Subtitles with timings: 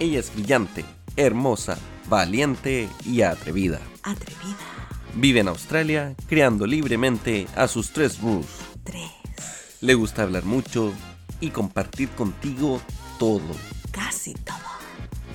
[0.00, 0.84] Ella es brillante,
[1.16, 1.76] hermosa,
[2.08, 3.80] valiente y atrevida.
[4.04, 4.56] Atrevida.
[5.16, 8.46] Vive en Australia, creando libremente a sus tres rules.
[8.84, 9.10] Tres.
[9.80, 10.92] Le gusta hablar mucho
[11.40, 12.80] y compartir contigo
[13.18, 13.42] todo.
[13.90, 14.56] Casi todo.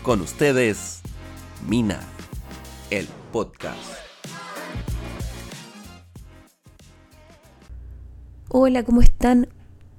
[0.02, 1.02] Con ustedes,
[1.68, 2.00] Mina,
[2.90, 3.78] el podcast.
[8.48, 9.50] Hola, ¿cómo están?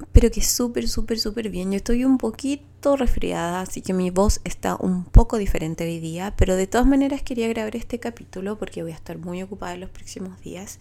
[0.01, 1.71] Espero que súper, súper, súper bien.
[1.71, 2.65] Yo estoy un poquito
[2.97, 7.23] resfriada, así que mi voz está un poco diferente hoy día, pero de todas maneras
[7.23, 10.79] quería grabar este capítulo porque voy a estar muy ocupada en los próximos días.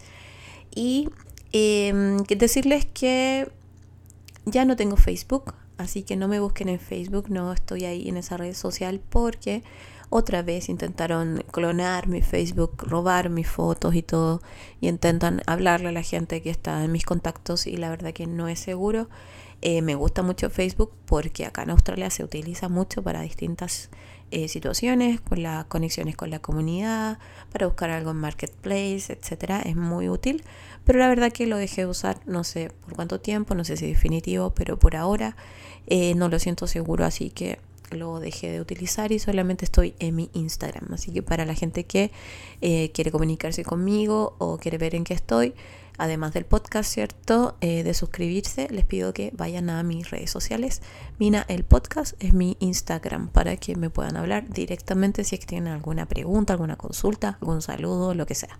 [0.74, 1.08] Y
[1.52, 1.92] eh,
[2.28, 3.50] decirles que
[4.44, 8.16] ya no tengo Facebook, así que no me busquen en Facebook, no estoy ahí en
[8.16, 9.62] esa red social porque
[10.10, 14.42] otra vez intentaron clonar mi Facebook, robar mis fotos y todo,
[14.80, 18.26] y intentan hablarle a la gente que está en mis contactos y la verdad que
[18.26, 19.08] no es seguro.
[19.66, 23.88] Eh, me gusta mucho Facebook porque acá en Australia se utiliza mucho para distintas
[24.30, 27.18] eh, situaciones, con las conexiones con la comunidad,
[27.50, 29.62] para buscar algo en Marketplace, etcétera.
[29.62, 30.44] Es muy útil,
[30.84, 33.78] pero la verdad que lo dejé de usar, no sé por cuánto tiempo, no sé
[33.78, 35.34] si definitivo, pero por ahora
[35.86, 37.58] eh, no lo siento seguro, así que
[37.90, 40.92] lo dejé de utilizar y solamente estoy en mi Instagram.
[40.92, 42.10] Así que para la gente que
[42.92, 45.54] quiere comunicarse conmigo o quiere ver en qué estoy,
[45.98, 47.56] además del podcast, ¿cierto?
[47.60, 50.82] Eh, de suscribirse, les pido que vayan a mis redes sociales.
[51.18, 55.46] Mina, el podcast es mi Instagram para que me puedan hablar directamente si es que
[55.46, 58.58] tienen alguna pregunta, alguna consulta, algún saludo, lo que sea.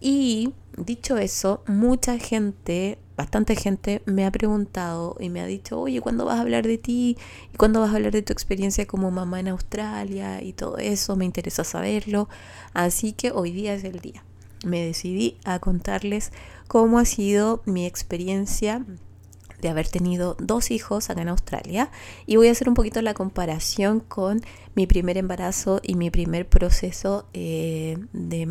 [0.00, 6.00] Y dicho eso, mucha gente, bastante gente me ha preguntado y me ha dicho, oye,
[6.00, 7.18] ¿cuándo vas a hablar de ti?
[7.52, 10.42] ¿Y cuándo vas a hablar de tu experiencia como mamá en Australia?
[10.42, 12.30] Y todo eso, me interesa saberlo.
[12.72, 14.24] Así que hoy día es el día.
[14.64, 16.32] Me decidí a contarles
[16.68, 18.84] cómo ha sido mi experiencia
[19.60, 21.90] de haber tenido dos hijos acá en Australia
[22.26, 24.40] y voy a hacer un poquito la comparación con
[24.74, 28.42] mi primer embarazo y mi primer proceso eh, de,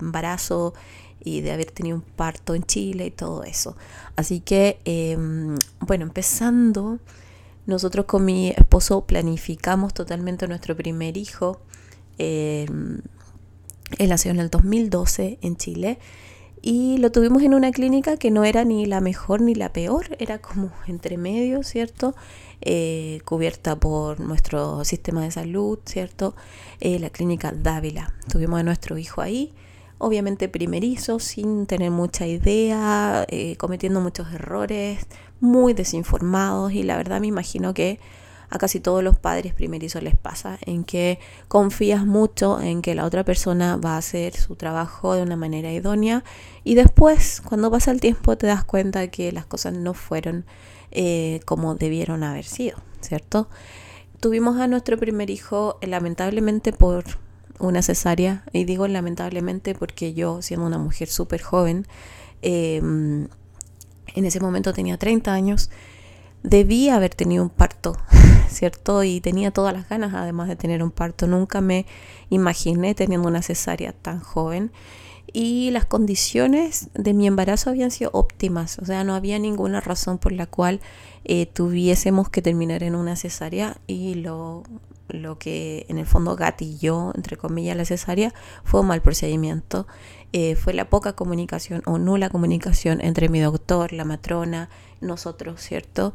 [0.00, 0.74] embarazo
[1.20, 3.76] y de haber tenido un parto en Chile y todo eso.
[4.16, 6.98] Así que, em, bueno, empezando,
[7.66, 11.60] nosotros con mi esposo planificamos totalmente nuestro primer hijo.
[12.18, 13.00] Em,
[13.98, 15.98] él nació en el 2012 en Chile
[16.62, 20.16] y lo tuvimos en una clínica que no era ni la mejor ni la peor,
[20.20, 22.14] era como entre medio, ¿cierto?
[22.60, 26.36] Eh, cubierta por nuestro sistema de salud, ¿cierto?
[26.78, 28.14] Eh, la clínica Dávila.
[28.30, 29.52] Tuvimos a nuestro hijo ahí,
[29.98, 35.08] obviamente primerizo, sin tener mucha idea, eh, cometiendo muchos errores,
[35.40, 37.98] muy desinformados y la verdad me imagino que
[38.52, 41.18] a casi todos los padres primerizos les pasa, en que
[41.48, 45.72] confías mucho en que la otra persona va a hacer su trabajo de una manera
[45.72, 46.22] idónea
[46.62, 50.44] y después, cuando pasa el tiempo, te das cuenta que las cosas no fueron
[50.90, 53.48] eh, como debieron haber sido, ¿cierto?
[54.20, 57.04] Tuvimos a nuestro primer hijo lamentablemente por
[57.58, 61.86] una cesárea, y digo lamentablemente porque yo, siendo una mujer súper joven,
[62.42, 63.28] em,
[64.14, 65.70] en ese momento tenía 30 años,
[66.42, 67.96] debía haber tenido un parto,
[68.52, 69.02] ¿cierto?
[69.02, 71.26] Y tenía todas las ganas además de tener un parto.
[71.26, 71.86] Nunca me
[72.30, 74.70] imaginé teniendo una cesárea tan joven.
[75.32, 80.18] Y las condiciones de mi embarazo habían sido óptimas, o sea, no había ninguna razón
[80.18, 80.80] por la cual
[81.24, 84.62] eh, tuviésemos que terminar en una cesárea y lo,
[85.08, 88.34] lo que en el fondo gatilló, entre comillas, la cesárea
[88.64, 89.86] fue un mal procedimiento.
[90.34, 94.70] Eh, fue la poca comunicación o nula comunicación entre mi doctor, la matrona,
[95.00, 96.14] nosotros, ¿cierto?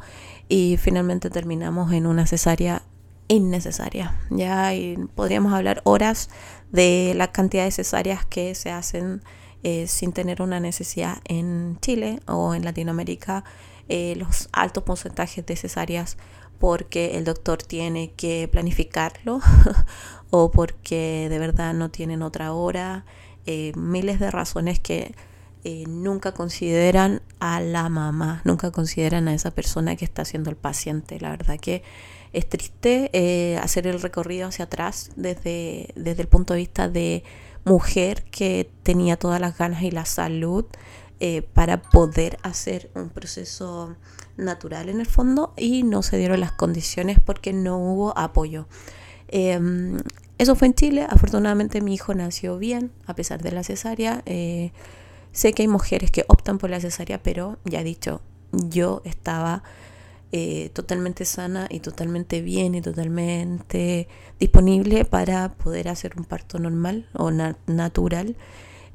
[0.50, 2.84] Y finalmente terminamos en una cesárea
[3.28, 4.20] innecesaria.
[4.30, 4.72] Ya
[5.16, 6.30] podríamos hablar horas
[6.72, 9.22] de la cantidad de cesáreas que se hacen
[9.64, 13.44] eh, sin tener una necesidad en Chile o en Latinoamérica,
[13.90, 16.18] eh, los altos porcentajes de cesáreas
[16.60, 19.40] porque el doctor tiene que planificarlo
[20.30, 23.06] o porque de verdad no tienen otra hora,
[23.46, 25.16] eh, miles de razones que
[25.64, 30.56] eh, nunca consideran a la mamá, nunca consideran a esa persona que está haciendo el
[30.56, 31.20] paciente.
[31.20, 31.84] La verdad que
[32.34, 37.24] es triste eh, hacer el recorrido hacia atrás desde, desde el punto de vista de
[37.66, 40.66] mujer que tenía todas las ganas y la salud
[41.20, 43.96] eh, para poder hacer un proceso
[44.38, 48.68] natural en el fondo y no se dieron las condiciones porque no hubo apoyo.
[49.28, 49.98] Em,
[50.38, 54.22] eso fue en Chile, afortunadamente mi hijo nació bien a pesar de la cesárea.
[55.38, 59.62] Sé que hay mujeres que optan por la cesárea, pero ya he dicho, yo estaba
[60.32, 64.08] eh, totalmente sana y totalmente bien y totalmente
[64.40, 68.36] disponible para poder hacer un parto normal o natural,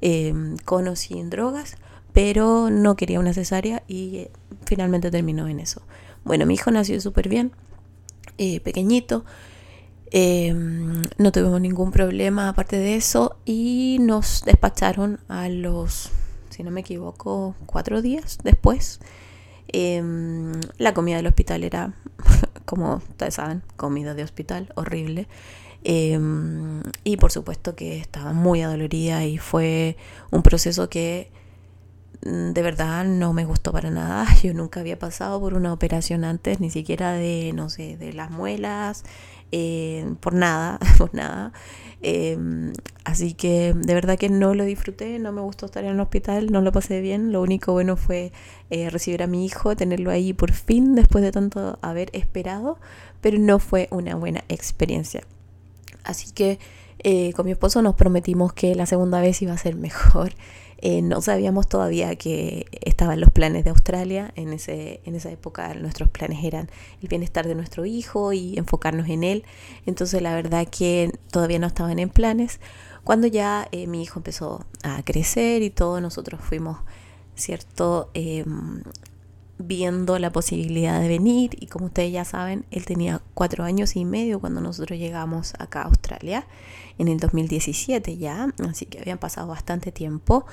[0.01, 1.77] em, con o sin drogas,
[2.13, 4.31] pero no quería una cesárea y eh,
[4.65, 5.83] finalmente terminó en eso.
[6.25, 7.53] Bueno, mi hijo nació súper bien,
[8.39, 9.25] eh, pequeñito.
[10.11, 16.11] Em, no tuvimos ningún problema aparte de eso y nos despacharon a los,
[16.53, 19.01] si no me equivoco, cuatro días después.
[19.69, 21.95] Em, la comida del hospital era,
[22.65, 25.29] como ustedes saben, comida de hospital, horrible.
[25.85, 29.97] Em, y por supuesto que estaba muy adolorida y fue
[30.31, 31.31] un proceso que
[32.25, 34.27] mm, de verdad no me gustó para nada.
[34.43, 38.31] Yo nunca había pasado por una operación antes, ni siquiera de, no sé, de las
[38.31, 39.05] muelas,
[39.53, 41.53] eh, por nada, por nada.
[42.03, 42.73] Em,
[43.05, 46.51] así que de verdad que no lo disfruté, no me gustó estar en el hospital,
[46.51, 47.33] no lo pasé bien.
[47.33, 48.33] Lo único bueno fue
[48.71, 52.79] eh, recibir a mi hijo, tenerlo ahí por fin después de tanto haber esperado,
[53.21, 55.23] pero no fue una buena experiencia.
[56.05, 56.59] Así que
[56.99, 60.33] eh, con mi esposo nos prometimos que la segunda vez iba a ser mejor.
[60.85, 64.33] Eh, no sabíamos todavía que estaban los planes de Australia.
[64.35, 66.69] En, ese, en esa época nuestros planes eran
[67.01, 69.45] el bienestar de nuestro hijo y enfocarnos en él.
[69.87, 72.59] Entonces la verdad que todavía no estaban en planes.
[73.05, 76.79] Cuando ya eh, mi hijo empezó a crecer y todo, nosotros fuimos,
[77.37, 78.11] ¿cierto?
[78.15, 78.83] Em,
[79.59, 84.05] viendo la posibilidad de venir y como ustedes ya saben, él tenía cuatro años y
[84.05, 86.45] medio cuando nosotros llegamos acá a Australia
[86.99, 90.47] en el 2017 ya, así que habían pasado bastante tiempo.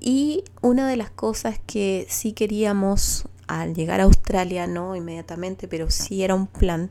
[0.00, 5.90] Y una de las cosas que sí queríamos al llegar a Australia, no inmediatamente, pero
[5.90, 6.90] sí era un plan,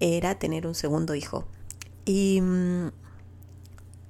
[0.00, 1.44] era tener un segundo hijo.
[2.04, 2.42] Y,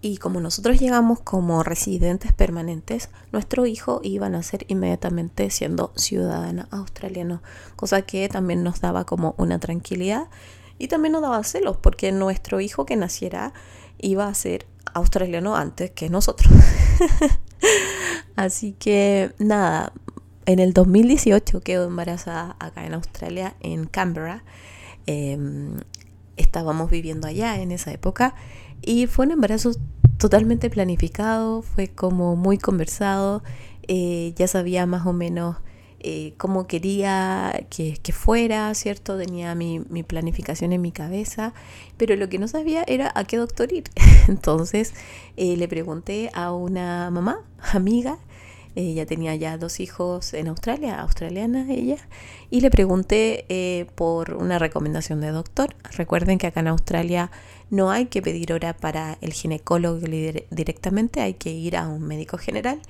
[0.01, 6.67] y como nosotros llegamos como residentes permanentes, nuestro hijo iba a nacer inmediatamente siendo ciudadano
[6.71, 7.43] australiano,
[7.77, 10.29] cosa que también nos daba como una tranquilidad
[10.79, 13.53] y también nos daba celos, porque nuestro hijo que naciera
[13.99, 16.53] iba a ser australiano antes que nosotros.
[18.37, 19.93] Así que nada,
[20.47, 24.45] en el 2018 quedó embarazada acá en Australia, en Canberra.
[25.07, 25.77] Em,
[26.37, 28.35] estábamos viviendo allá en esa época
[28.83, 29.73] y fue un embarazo
[30.19, 33.43] totalmente planificado, fue como muy conversado,
[33.89, 35.57] eh, ya sabía más o menos
[36.01, 39.19] eh, cómo quería que, fuera, ¿cierto?
[39.19, 41.55] Tenía mi, planificación en mi cabeza,
[41.97, 43.85] pero lo que no sabía era a qué doctor ir.
[44.29, 44.95] Entonces
[45.37, 47.41] eh, le pregunté a una mamá,
[47.73, 48.19] amiga,
[48.77, 51.97] ella tenía ya dos hijos en Australia, australiana ella,
[52.51, 55.75] y le pregunté eh, por una recomendación de doctor.
[55.97, 57.31] Recuerden que acá en Australia
[57.71, 60.07] no hay que pedir hora para el ginecólogo
[60.51, 62.81] directamente, hay que ir a un médico general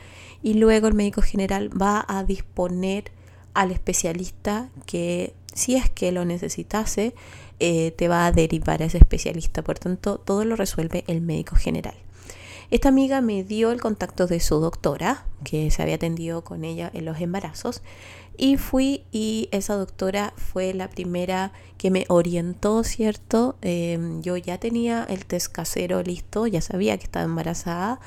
[0.42, 3.10] y luego el médico general va a disponer
[3.54, 7.14] al especialista que si es que lo necesitase,
[7.58, 9.62] eh, te va a derivar a ese especialista.
[9.62, 11.94] Por tanto, todo lo resuelve el médico general.
[12.70, 16.90] Esta amiga me dio el contacto de su doctora, que se había atendido con ella
[16.92, 17.80] en los embarazos,
[18.36, 23.56] y fui y esa doctora fue la primera que me orientó, ¿cierto?
[23.62, 28.00] Em, yo ya tenía el test casero listo, ya sabía que estaba embarazada,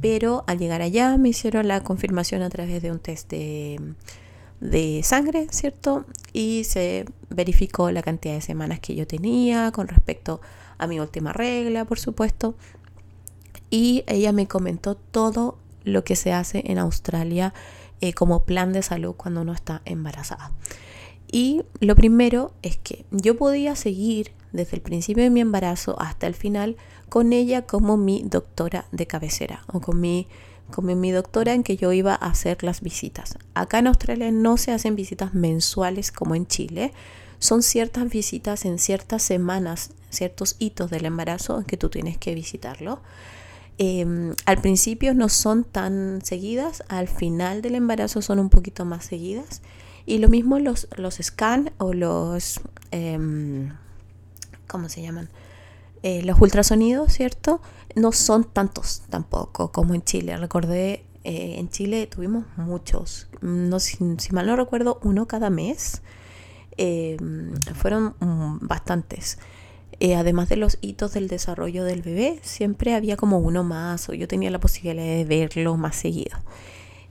[0.00, 3.80] pero al llegar allá me hicieron la confirmación a través de un test de,
[4.60, 6.06] de sangre, ¿cierto?
[6.32, 10.40] Y se verificó la cantidad de semanas que yo tenía con respecto
[10.78, 12.54] a mi última regla, por supuesto.
[13.70, 17.52] Y ella me comentó todo lo que se hace en Australia
[18.00, 20.52] eh, como plan de salud cuando uno está embarazada.
[21.30, 26.26] Y lo primero es que yo podía seguir desde el principio de mi embarazo hasta
[26.26, 26.76] el final
[27.12, 30.28] con ella como mi doctora de cabecera o con mi,
[30.70, 33.36] como mi doctora en que yo iba a hacer las visitas.
[33.52, 36.94] Acá en Australia no se hacen visitas mensuales como en Chile,
[37.38, 42.34] son ciertas visitas en ciertas semanas, ciertos hitos del embarazo en que tú tienes que
[42.34, 43.02] visitarlo.
[43.76, 49.04] Em, al principio no son tan seguidas, al final del embarazo son un poquito más
[49.04, 49.60] seguidas.
[50.06, 52.62] Y lo mismo los, los scan o los...
[52.90, 53.74] Em,
[54.66, 55.28] ¿Cómo se llaman?
[56.02, 57.60] Eh, los ultrasonidos, ¿cierto?
[57.94, 60.36] No son tantos tampoco como en Chile.
[60.36, 63.28] Recordé, eh, en Chile tuvimos muchos.
[63.40, 63.98] No, si,
[64.32, 66.02] mal no recuerdo, uno cada mes.
[66.76, 69.38] Em, fueron mm, bastantes.
[70.00, 74.14] Eh, además de los hitos del desarrollo del bebé, siempre había como uno más o
[74.14, 76.36] yo tenía la posibilidad de verlo más seguido.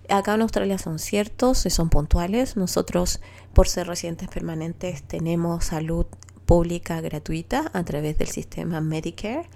[0.09, 2.57] Acá en Australia son ciertos, son puntuales.
[2.57, 3.21] Nosotros,
[3.53, 6.05] por ser residentes permanentes, tenemos salud
[6.51, 9.47] pública gratuita a través del sistema Medicare.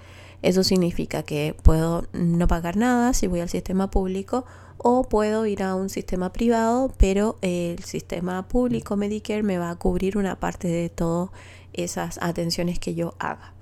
[0.41, 4.45] Eso significa que puedo no pagar nada si voy al sistema público
[4.77, 9.75] o puedo ir a un sistema privado, pero el sistema público Medicare me va a
[9.75, 11.31] cubrir una parte de todas
[11.73, 13.53] esas atenciones que yo haga.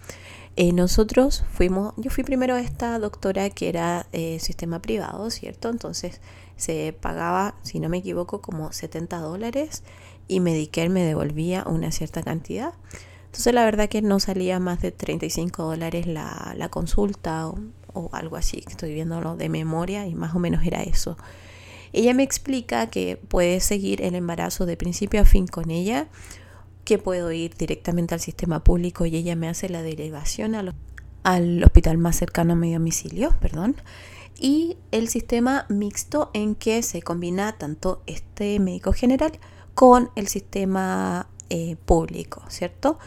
[0.55, 5.69] Eh, nosotros fuimos, yo fui primero a esta doctora que era eh, sistema privado, ¿cierto?
[5.69, 6.21] Entonces
[6.55, 9.81] se pagaba, si no me equivoco, como 70 dólares
[10.27, 12.75] y Medicare me devolvía una cierta cantidad.
[13.33, 18.63] Entonces la verdad que no salía más de 35 dólares la, consulta o, algo así,
[18.67, 21.17] estoy viéndolo de memoria y más o menos era eso.
[21.93, 26.09] Ella me explica que puede seguir el embarazo de principio a fin con ella,
[26.85, 30.75] que puedo ir directamente al sistema público y ella me hace la delegación a
[31.23, 33.77] al hospital más cercano a mi domicilio, perdón,
[34.39, 39.39] y el sistema mixto en que se combina tanto este médico general
[39.73, 42.99] con el sistema eh, público, ¿cierto?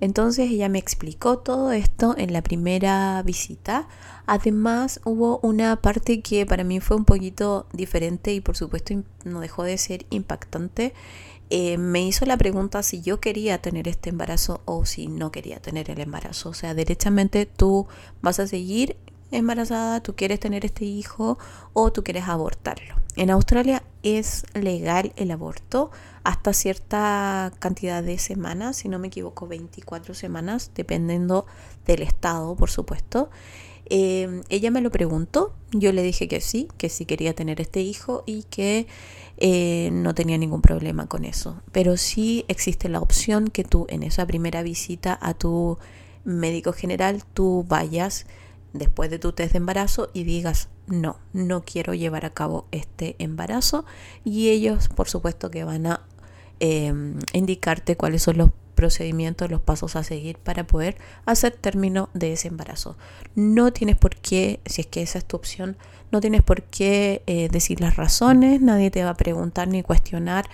[0.00, 3.88] Entonces ella me explicó todo esto en la primera visita.
[4.26, 9.40] Además hubo una parte que para mí fue un poquito diferente y por supuesto no
[9.40, 10.94] dejó de ser impactante.
[11.50, 15.60] Eh, me hizo la pregunta si yo quería tener este embarazo o si no quería
[15.60, 16.50] tener el embarazo.
[16.50, 17.86] O sea, derechamente tú
[18.22, 18.96] vas a seguir
[19.30, 21.38] embarazada, tú quieres tener este hijo
[21.72, 23.03] o tú quieres abortarlo.
[23.16, 25.90] En Australia es legal el aborto
[26.24, 31.46] hasta cierta cantidad de semanas, si no me equivoco 24 semanas, dependiendo
[31.86, 33.30] del estado, por supuesto.
[33.86, 37.82] Eh, ella me lo preguntó, yo le dije que sí, que sí quería tener este
[37.82, 38.86] hijo y que
[39.36, 41.62] eh, no tenía ningún problema con eso.
[41.70, 45.78] Pero sí existe la opción que tú en esa primera visita a tu
[46.24, 48.26] médico general, tú vayas
[48.74, 53.16] después de tu test de embarazo y digas, no, no quiero llevar a cabo este
[53.18, 53.86] embarazo.
[54.24, 56.02] Y ellos, por supuesto, que van a
[56.60, 62.32] em, indicarte cuáles son los procedimientos, los pasos a seguir para poder hacer término de
[62.32, 62.96] ese embarazo.
[63.34, 65.76] No tienes por qué, si es que esa es tu opción,
[66.10, 70.46] no tienes por qué eh, decir las razones, nadie te va a preguntar ni cuestionar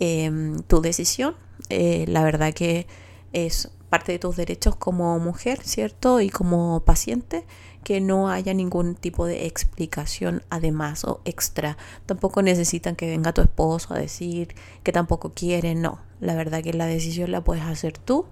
[0.00, 1.36] em, tu decisión.
[1.70, 2.86] Eh, la verdad que
[3.32, 6.20] es parte de tus derechos como mujer, ¿cierto?
[6.20, 7.44] Y como paciente,
[7.88, 11.78] que no haya ningún tipo de explicación además o extra.
[12.04, 15.98] Tampoco necesitan que venga tu esposo a decir que tampoco quiere, no.
[16.20, 18.26] La verdad que la decisión la puedes hacer tú.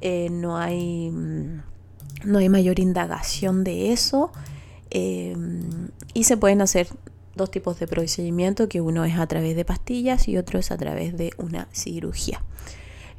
[0.00, 1.60] Eh, no hay mm,
[2.22, 4.30] no hay mayor indagación de eso.
[4.92, 5.34] Eh,
[6.14, 6.86] y se pueden hacer
[7.34, 10.78] dos tipos de procedimiento, que uno es a través de pastillas y otro es a
[10.78, 12.44] través de una cirugía.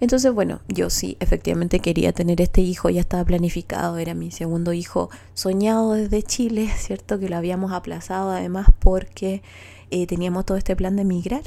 [0.01, 4.73] Entonces, bueno, yo sí, efectivamente quería tener este hijo, ya estaba planificado, era mi segundo
[4.73, 7.19] hijo soñado desde Chile, ¿cierto?
[7.19, 9.43] Que lo habíamos aplazado además porque
[9.91, 11.43] eh, teníamos todo este plan de emigrar.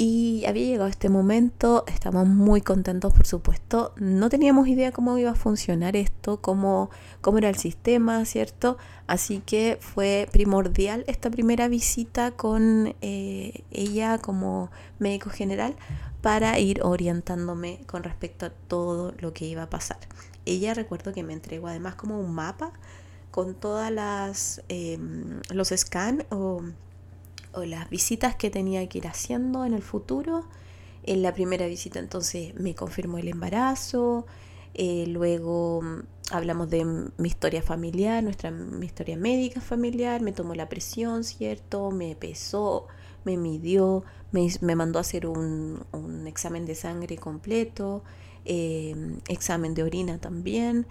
[0.00, 5.32] Y había llegado este momento, estamos muy contentos por supuesto, no teníamos idea cómo iba
[5.32, 6.88] a funcionar esto, cómo,
[7.20, 8.78] cómo era el sistema, ¿cierto?
[9.08, 14.70] Así que fue primordial esta primera visita con eh, ella como
[15.00, 15.74] médico general
[16.22, 19.98] para ir orientándome con respecto a todo lo que iba a pasar.
[20.44, 22.72] Ella recuerdo que me entregó además como un mapa
[23.30, 26.62] con todas las em, los scans o
[27.66, 30.44] las visitas que tenía que ir haciendo en el futuro.
[31.04, 34.26] En la primera visita entonces me confirmó el embarazo,
[34.74, 40.54] eh, luego mm, hablamos de mi historia familiar, nuestra mi historia médica familiar, me tomó
[40.54, 41.90] la presión, ¿cierto?
[41.90, 42.86] Me pesó,
[43.24, 48.02] me midió, me, me mandó a hacer un, un, examen de sangre completo,
[48.44, 48.94] eh,
[49.28, 50.86] examen de orina también.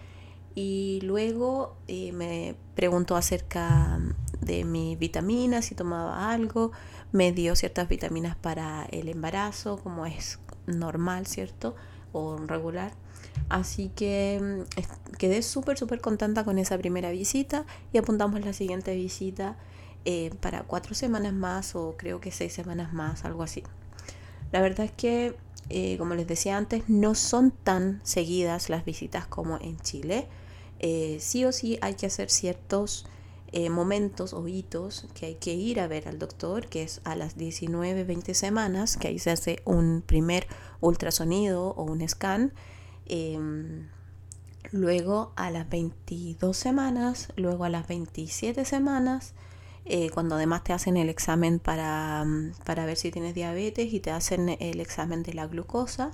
[0.56, 4.00] Y luego eh, me preguntó acerca
[4.42, 6.72] de mis vitaminas, si tomaba algo,
[7.12, 11.76] me dio ciertas vitaminas para el embarazo, como es normal, ¿cierto?
[12.12, 12.94] O regular.
[13.50, 18.96] Así que mm, quedé súper, súper contenta con esa primera visita y apuntamos la siguiente
[18.96, 19.58] visita
[20.10, 23.62] eh, para cuatro semanas más o creo que seis semanas más, algo así.
[24.54, 25.36] La verdad es que,
[25.68, 30.30] eh, como les decía antes, no son tan seguidas las visitas como en Chile.
[30.80, 33.06] Eh, sí o sí hay que hacer ciertos
[33.70, 37.38] momentos o hitos que hay que ir a ver al doctor, que es a las
[37.38, 40.48] 19, 20 semanas, que ahí se hace un primer
[40.80, 42.54] ultrasonido o un scan.
[43.08, 43.88] Em,
[44.72, 49.34] luego a las 22 semanas, luego a las 27 semanas,
[49.90, 52.26] eh, cuando además te hacen el examen para,
[52.66, 56.12] para, ver si tienes diabetes y te hacen el examen de la glucosa.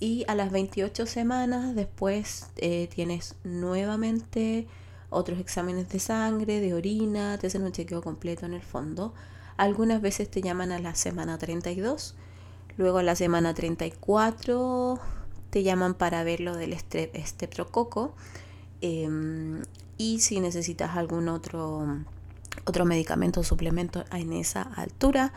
[0.00, 4.66] Y a las 28 semanas después eh, tienes nuevamente
[5.10, 9.14] otros exámenes de sangre, de orina, te hacen un chequeo completo en el fondo.
[9.56, 12.16] Algunas veces te llaman a la semana 32,
[12.76, 14.98] luego a la semana 34
[15.50, 18.14] te llaman para ver lo del estreptococo
[18.80, 19.62] em,
[19.96, 21.86] y si necesitas algún otro,
[22.64, 25.32] otro medicamento o suplemento en esa altura,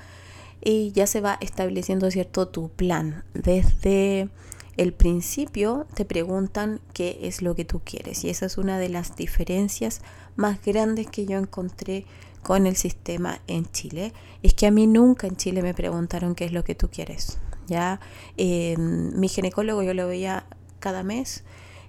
[0.62, 3.24] y ya se va estableciendo cierto tu plan.
[3.34, 4.30] Desde
[4.76, 8.90] el principio te preguntan qué es lo que tú quieres y esa es una de
[8.90, 10.02] las diferencias
[10.36, 12.06] más grandes que yo encontré
[12.44, 14.14] con el sistema en Chile.
[14.44, 17.40] Es que a mí nunca en Chile me preguntaron qué es lo que tú quieres
[17.68, 18.00] ya
[18.38, 20.46] mi ginecólogo yo lo veía
[20.80, 21.44] cada mes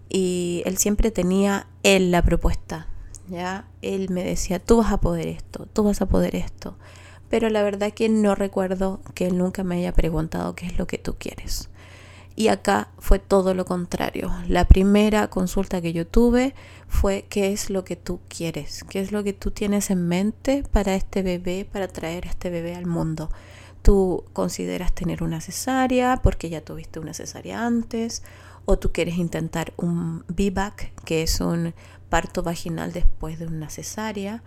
[0.09, 2.89] y él siempre tenía él la propuesta,
[3.29, 3.67] ¿ya?
[3.83, 6.77] Él me decía, tú vas a poder esto, tú vas a poder esto.
[7.29, 10.87] Pero la verdad que no recuerdo que él nunca me haya preguntado qué es lo
[10.87, 11.69] que tú quieres.
[12.39, 14.33] Y acá fue todo lo contrario.
[14.47, 16.55] La primera consulta que yo tuve
[16.87, 20.63] fue qué es lo que tú quieres, qué es lo que tú tienes en mente
[20.71, 23.29] para este bebé, para traer a este bebé al mundo.
[23.83, 28.23] Tú consideras tener una cesárea porque ya tuviste una cesárea antes,
[28.71, 31.73] o tú quieres intentar un VBAC, que es un
[32.11, 34.43] parto vaginal después de una cesárea,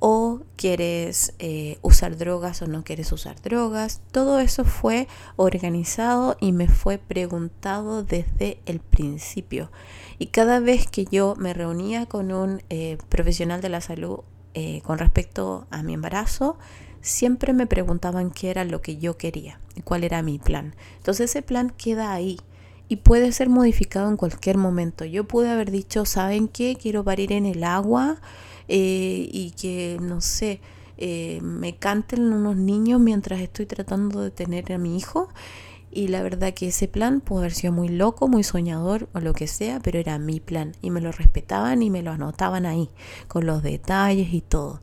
[0.00, 4.00] o quieres eh, usar drogas o no quieres usar drogas.
[4.10, 5.06] Todo eso fue
[5.36, 9.70] organizado y me fue preguntado desde el principio.
[10.18, 14.22] Y cada vez que yo me reunía con un eh, profesional de la salud
[14.54, 16.58] eh, con respecto a mi embarazo,
[17.02, 20.74] siempre me preguntaban qué era lo que yo quería cuál era mi plan.
[20.96, 22.38] Entonces ese plan queda ahí
[22.88, 25.04] y puede ser modificado en cualquier momento.
[25.04, 26.76] Yo pude haber dicho, ¿saben qué?
[26.80, 28.20] Quiero parir en el agua
[28.68, 30.60] eh, y que, no sé,
[30.96, 35.28] eh, me canten unos niños mientras estoy tratando de tener a mi hijo.
[35.90, 39.32] Y la verdad que ese plan pudo haber sido muy loco, muy soñador o lo
[39.32, 42.90] que sea, pero era mi plan y me lo respetaban y me lo anotaban ahí,
[43.28, 44.82] con los detalles y todo.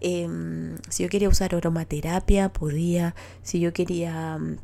[0.00, 3.14] Em, si yo quería usar aromaterapia, podía.
[3.42, 4.56] Si yo quería mm,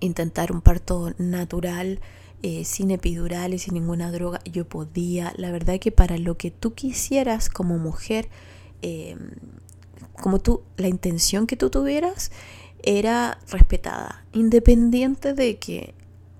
[0.00, 2.00] intentar un parto natural,
[2.42, 5.32] eh, sin epidurales, sin ninguna droga, yo podía.
[5.36, 8.28] La verdad que para lo que tú quisieras como mujer,
[8.82, 9.30] em,
[10.20, 12.30] como tú, la intención que tú tuvieras,
[12.82, 15.94] era respetada, independiente de que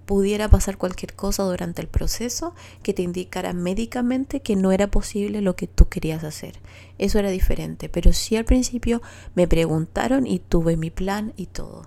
[0.04, 5.40] pudiera pasar cualquier cosa durante el proceso que te indicara médicamente que no era posible
[5.40, 6.60] lo que tú querías hacer.
[6.98, 9.02] Eso era diferente, pero sí al principio
[9.34, 11.86] me preguntaron y tuve mi plan y todo.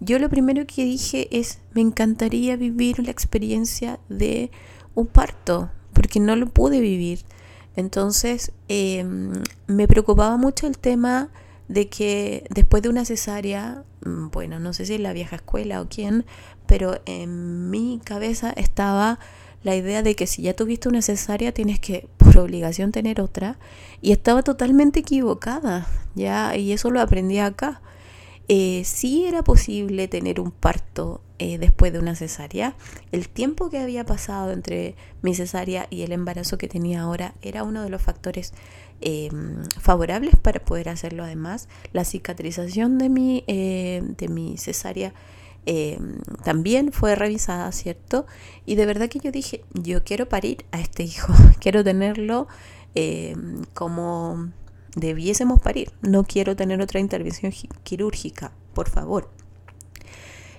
[0.00, 4.50] Yo lo primero que dije es, me encantaría vivir la experiencia de
[4.94, 7.20] un parto, porque no lo pude vivir.
[7.76, 9.32] Entonces em,
[9.66, 11.30] me preocupaba mucho el tema
[11.68, 15.88] de que después de una cesárea, mm, bueno, no sé si la vieja escuela o
[15.88, 16.24] quién,
[16.66, 19.18] pero en mi cabeza estaba
[19.62, 23.58] la idea de que si ya tuviste una cesárea tienes que por obligación tener otra
[24.02, 27.80] y estaba totalmente equivocada, ya, y eso lo aprendí acá.
[28.48, 32.76] Eh, sí era posible tener un parto eh, después de una cesárea.
[33.10, 37.64] El tiempo que había pasado entre mi cesárea y el embarazo que tenía ahora era
[37.64, 38.52] uno de los factores
[39.00, 41.24] em, favorables para poder hacerlo.
[41.24, 45.14] Además, la cicatrización de mi, eh, de mi cesárea
[45.66, 48.26] em, también fue revisada, ¿cierto?
[48.66, 52.46] Y de verdad que yo dije, yo quiero parir a este hijo, quiero tenerlo
[52.94, 54.50] em, como
[54.94, 55.92] debiésemos parir.
[56.02, 57.52] No quiero tener otra intervención
[57.82, 59.30] quirúrgica, por favor.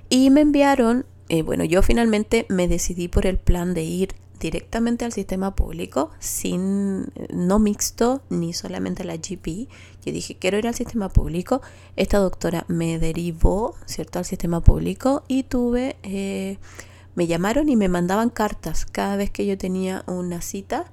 [0.09, 5.05] Y me enviaron, eh, bueno, yo finalmente me decidí por el plan de ir directamente
[5.05, 9.67] al sistema público, sin no mixto ni solamente la GP.
[10.05, 11.61] Yo dije, quiero ir al sistema público.
[11.95, 16.57] Esta doctora me derivó, ¿cierto?, al sistema público y tuve, eh,
[17.15, 20.91] me llamaron y me mandaban cartas cada vez que yo tenía una cita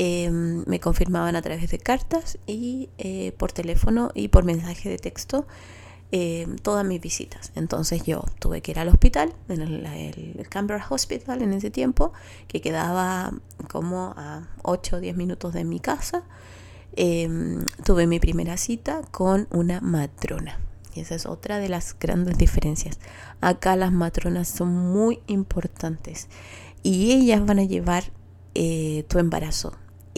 [0.00, 4.96] Em, me confirmaban a través de cartas y eh, por teléfono y por mensaje de
[4.96, 5.44] texto
[6.12, 7.50] em, todas mis visitas.
[7.56, 12.12] Entonces yo tuve que ir al hospital, en el, Canberra Hospital en ese tiempo,
[12.46, 13.32] que quedaba
[13.68, 16.22] como a 8 o 10 minutos de mi casa.
[16.94, 20.60] Em, tuve mi primera cita con una matrona.
[20.94, 23.00] Y esa es otra de las grandes diferencias.
[23.40, 26.28] Acá las matronas son muy importantes
[26.84, 28.04] y ellas van a llevar
[28.54, 29.72] eh, tu embarazo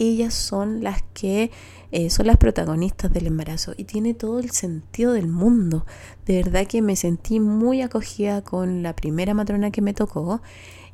[0.09, 1.51] ellas son las que
[1.91, 5.85] eh, son las protagonistas del embarazo y tiene todo el sentido del mundo.
[6.25, 10.41] De verdad que me sentí muy acogida con la primera matrona que me tocó.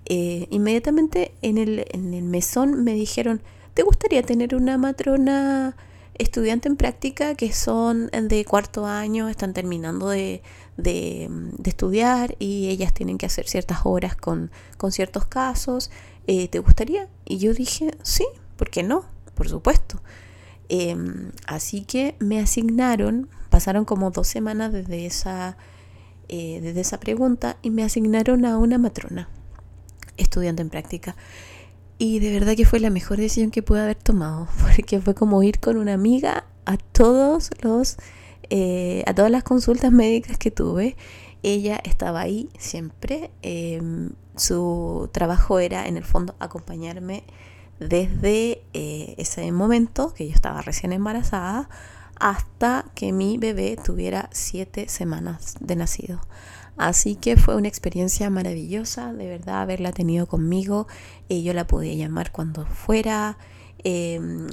[0.05, 3.41] Eh, inmediatamente en el, en el mesón me dijeron,
[3.73, 5.75] ¿te gustaría tener una matrona
[6.17, 10.41] estudiante en práctica que son de cuarto año, están terminando de,
[11.63, 15.91] estudiar y ellas tienen que hacer ciertas horas con, con ciertos casos.
[16.27, 17.07] Eh, ¿Te gustaría?
[17.25, 18.25] Y yo dije, sí,
[18.57, 19.05] ¿Por qué no?
[19.35, 20.01] Por supuesto.
[20.69, 25.57] Em, así que me asignaron, pasaron como dos semanas desde esa,
[26.27, 29.29] eh, desde esa pregunta y me asignaron a una matrona,
[30.17, 31.15] estudiante en práctica.
[31.99, 35.41] Y de verdad que fue la mejor decisión que pude haber tomado, porque fue como
[35.43, 37.97] ir con una amiga a todos los,
[38.49, 40.97] eh, a todas las consultas médicas que tuve.
[41.43, 43.31] Ella estaba ahí siempre.
[43.41, 47.23] Em, su trabajo era, en el fondo, acompañarme
[47.79, 51.69] desde eh, ese momento, que yo estaba recién embarazada,
[52.19, 56.21] hasta que mi bebé tuviera siete semanas de nacido.
[56.77, 60.87] Así que fue una experiencia maravillosa, de verdad, haberla tenido conmigo.
[61.27, 63.37] Eh, yo la podía llamar cuando fuera.
[63.83, 64.47] Em,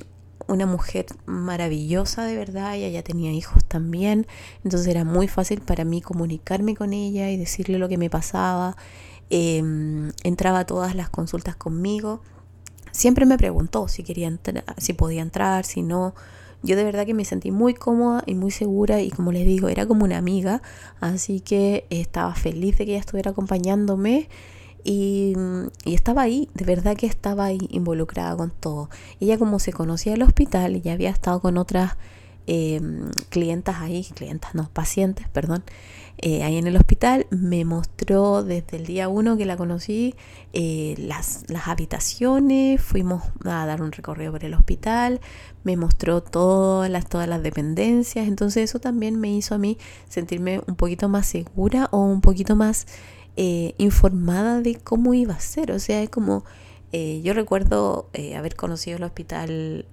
[0.47, 4.27] una mujer maravillosa de verdad, ella tenía hijos también,
[4.63, 8.77] entonces era muy fácil para mí comunicarme con ella y decirle lo que me pasaba.
[9.31, 12.21] Em, entraba todas las consultas conmigo.
[12.95, 16.15] Siempre me preguntó si quería entrar, si podía entrar, si no.
[16.63, 19.69] Yo de verdad que me sentí muy cómoda y muy segura y como les digo,
[19.69, 20.63] era como una amiga,
[21.01, 24.29] así que estaba feliz de que ella estuviera acompañándome
[24.85, 25.35] y,
[25.87, 28.89] estaba ahí, de verdad que estaba ahí involucrada con todo.
[29.19, 31.97] Ella como se conocía el hospital y ya había estado con otras
[32.47, 35.65] em, clientas ahí, clientas, no, pacientes, perdón,
[36.19, 40.15] eh, ahí en el hospital, me mostró desde el día uno que la conocí
[40.53, 45.21] eh, las, las habitaciones, fuimos a dar un recorrido por el hospital,
[45.65, 49.77] me mostró todas las, todas las dependencias, entonces eso también me hizo a mí
[50.09, 52.87] sentirme un poquito más segura o un poquito más
[53.37, 56.45] eh, informada de cómo iba a ser, o sea, es como...
[57.25, 59.85] yo recuerdo haber conocido el hospital,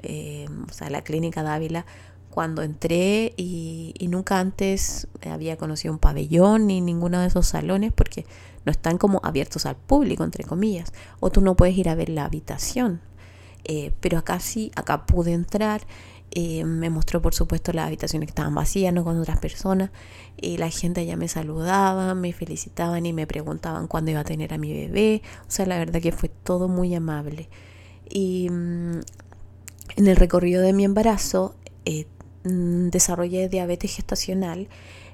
[0.70, 1.88] o sea, la clínica Dávila,
[2.32, 8.26] cuando entré y, nunca antes había conocido un pabellón ni ninguno de esos salones porque
[8.66, 12.10] no están como abiertos al público, entre comillas, o tú no puedes ir a ver
[12.10, 13.02] la habitación.
[13.64, 15.82] Eh, pero acá sí, acá pude entrar,
[16.32, 19.92] eh, me mostró por supuesto las habitaciones que estaban vacías, no con otras personas,
[20.38, 24.54] y la gente allá me saludaba, me felicitaban y me preguntaban cuándo iba a tener
[24.54, 27.50] a mi bebé, o sea, la verdad que fue todo muy amable.
[28.10, 29.00] Y mm,
[29.98, 32.06] en el recorrido de mi embarazo, eh,
[32.44, 34.68] desarrollé diabetes gestacional,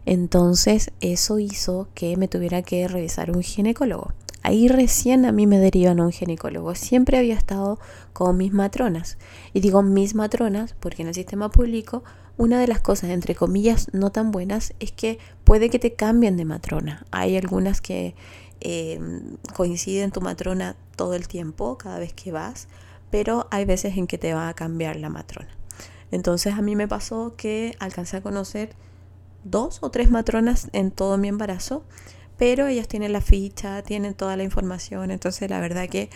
[0.06, 4.14] entonces eso hizo que me tuviera que revisar un ginecólogo.
[4.44, 6.74] Ahí recién a mí me derivan a un ginecólogo.
[6.76, 7.80] Siempre había estado
[8.14, 9.18] con mis matronas.
[9.54, 12.04] Y digo mis matronas porque en el sistema público
[12.38, 16.38] una de las cosas, entre comillas, no tan buenas es que puede que te cambien
[16.38, 17.04] de matrona.
[17.10, 18.16] Hay algunas que
[18.62, 19.00] eh,
[19.56, 22.68] coinciden tu matrona todo el tiempo, cada vez que vas,
[23.10, 25.50] pero hay veces en que te va a cambiar la matrona.
[26.12, 28.70] Entonces a mí me pasó que alcancé a conocer
[29.44, 31.84] dos o tres matronas en todo mi embarazo,
[32.38, 36.10] pero ellas tienen la ficha, tienen toda la información, entonces la verdad que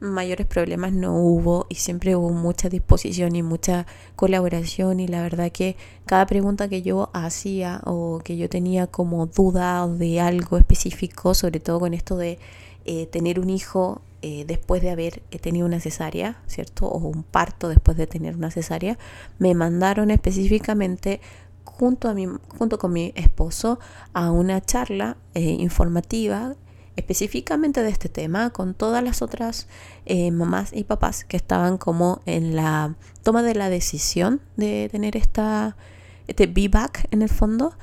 [0.00, 5.00] mayores problemas no hubo y siempre hubo mucha disposición y mucha colaboración.
[5.00, 5.76] Y la verdad que
[6.06, 11.60] cada pregunta que yo hacía o que yo tenía como duda de algo específico, sobre
[11.60, 12.38] todo con esto de
[12.84, 16.86] eh, tener un hijo eh, después de haber eh, tenido una cesárea, ¿cierto?
[16.86, 18.98] O un parto después de tener una cesárea,
[19.38, 21.20] me mandaron específicamente
[21.64, 23.78] junto, a mi, junto con mi esposo
[24.14, 26.54] a una charla informativa
[26.96, 29.66] específicamente de este tema con todas las otras
[30.32, 35.76] mamás y papás que estaban como en la toma de la decisión de tener esta,
[36.28, 37.74] este B-back en el fondo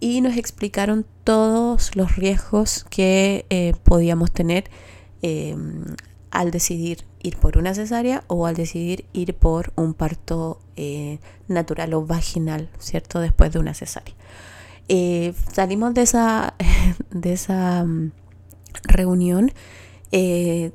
[0.00, 4.70] y nos explicaron todos los riesgos que eh, podíamos tener
[5.22, 5.84] em,
[6.30, 11.94] al decidir ir por una cesárea o al decidir ir por un parto eh, natural
[11.94, 13.20] o vaginal, ¿cierto?
[13.20, 14.14] Después de una cesárea.
[14.88, 16.54] Eh, salimos de esa,
[17.10, 18.12] de esa mm,
[18.84, 19.52] reunión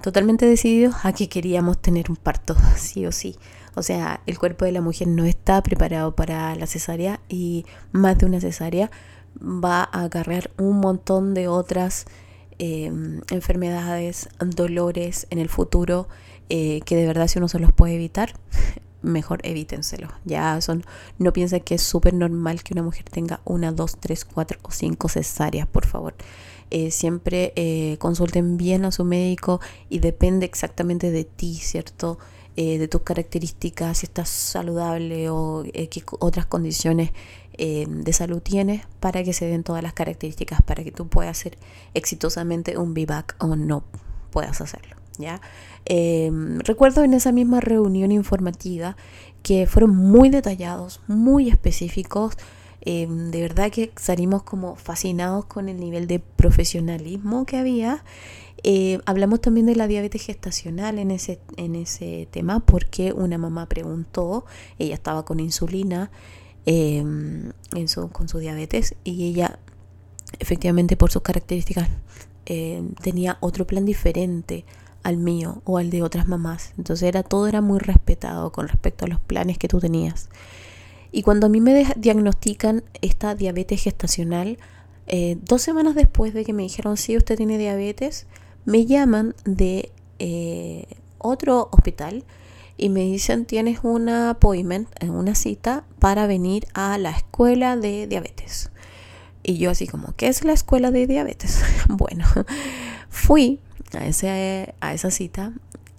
[0.01, 3.35] totalmente decididos a que queríamos tener un parto, sí o sí.
[3.75, 8.17] O sea, el cuerpo de la mujer no está preparado para la cesárea y más
[8.17, 8.91] de una cesárea
[9.41, 12.05] va a agarrar un montón de otras
[12.59, 16.07] em, enfermedades, dolores en el futuro
[16.49, 18.33] eh, que de verdad si uno se los puede evitar,
[19.01, 20.09] mejor evítenselo.
[20.25, 20.83] Ya son,
[21.17, 24.71] no piensen que es súper normal que una mujer tenga una, dos, tres, cuatro o
[24.71, 26.15] cinco cesáreas, por favor.
[26.69, 32.17] Eh, siempre eh, consulten bien a su médico y depende exactamente de ti, ¿cierto?
[32.55, 37.09] De tus características, si estás saludable o qué otras condiciones
[37.57, 41.57] de salud tienes para que se den todas las características para que tú puedas hacer
[41.93, 43.83] exitosamente un VBAC o no
[44.31, 44.95] puedas hacerlo.
[45.19, 45.41] ¿ya?
[46.59, 48.97] recuerdo en esa misma reunión informativa
[49.43, 52.37] que fueron muy detallados, muy específicos,
[52.85, 58.03] Em, de verdad que salimos como fascinados con el nivel de profesionalismo que había.
[59.05, 64.45] Hablamos también de la diabetes gestacional en ese, en ese tema porque una mamá preguntó,
[64.79, 66.11] ella estaba con insulina
[66.65, 67.51] em,
[68.11, 69.59] con su diabetes y ella
[70.39, 71.89] efectivamente por sus características
[72.45, 74.65] em, tenía otro plan diferente
[75.03, 76.73] al mío o al de otras mamás.
[76.77, 80.29] Entonces era todo era muy respetado con respecto a los planes que tú tenías.
[81.11, 84.57] Y cuando a mí me diagnostican esta diabetes gestacional,
[85.07, 88.25] eh, dos semanas después de que me dijeron, sí, usted tiene diabetes,
[88.65, 90.87] me llaman de eh,
[91.19, 92.23] otro hospital
[92.77, 98.71] y me dicen, tienes una appointment, una cita para venir a la escuela de diabetes.
[99.43, 101.63] Y yo así como, ¿qué es la escuela de diabetes?
[101.89, 102.25] bueno,
[103.09, 103.59] fui
[103.93, 105.53] a, ese, a esa cita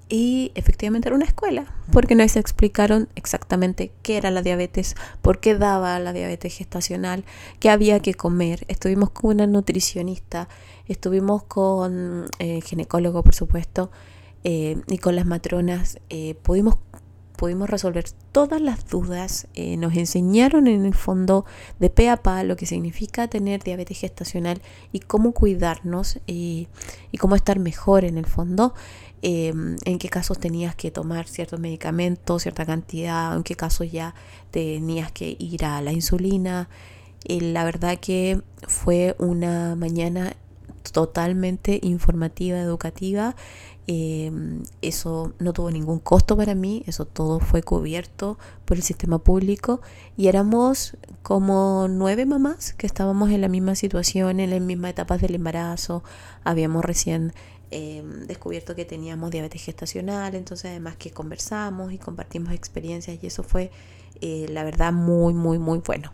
[0.09, 5.57] y efectivamente era una escuela, porque nos explicaron exactamente qué era la diabetes, por qué
[5.57, 7.25] daba la diabetes gestacional,
[7.59, 8.65] qué había que comer.
[8.69, 10.49] Estuvimos con una nutricionista,
[10.87, 13.91] estuvimos con eh, ginecólogo, por supuesto,
[14.45, 15.99] eh, y con las matronas.
[16.11, 16.77] Eh, pudimos
[17.37, 21.45] pudimos resolver todas las dudas, eh, nos enseñaron en el fondo
[21.79, 26.69] de pe a pa lo que significa tener diabetes gestacional y cómo cuidarnos y,
[27.19, 28.75] cómo estar mejor en el fondo,
[29.23, 34.15] em, en qué casos tenías que tomar ciertos medicamentos, cierta cantidad, en qué casos ya
[34.51, 36.69] tenías que ir a la insulina.
[37.25, 40.37] Y la verdad que fue una mañana
[40.93, 43.35] totalmente informativa, educativa
[43.87, 49.19] Em, eso no tuvo ningún costo para mí, eso todo fue cubierto por el sistema
[49.19, 49.83] público
[50.17, 55.21] y éramos como nueve mamás que estábamos en la misma situación, en las mismas etapas
[55.21, 56.03] del embarazo,
[56.45, 57.35] habíamos recién
[57.71, 63.43] em, descubierto que teníamos diabetes gestacional, entonces además que conversamos y compartimos experiencias y eso
[63.43, 63.71] fue
[64.23, 66.13] eh, la verdad muy, muy, muy bueno.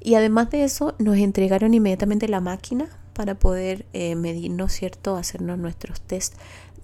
[0.00, 5.16] Y además de eso nos entregaron inmediatamente la máquina para poder eh, medirnos, ¿cierto?
[5.16, 6.34] Hacernos nuestros test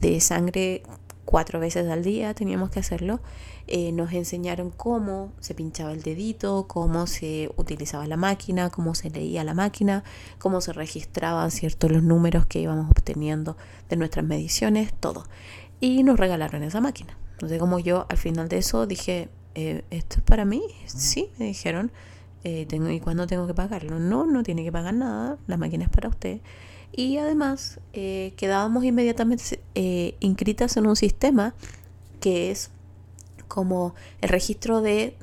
[0.00, 0.82] de sangre
[1.26, 3.20] cuatro veces al día, teníamos que hacerlo.
[3.66, 9.10] Eh, nos enseñaron cómo se pinchaba el dedito, cómo se utilizaba la máquina, cómo se
[9.10, 10.04] leía la máquina,
[10.38, 13.56] cómo se registraban ciertos los números que íbamos obteniendo
[13.88, 15.24] de nuestras mediciones, todo.
[15.80, 17.18] Y nos regalaron esa máquina.
[17.32, 20.62] Entonces como yo al final de eso dije, eh, ¿esto es para mí?
[20.86, 21.90] Sí, me dijeron.
[22.44, 23.98] Eh, tengo, ¿Y cuándo tengo que pagarlo?
[23.98, 26.40] No, no tiene que pagar nada, la máquina es para usted.
[26.96, 31.54] Y además eh, quedábamos inmediatamente eh, inscritas en un sistema
[32.20, 32.70] que es
[33.48, 35.14] como el registro de,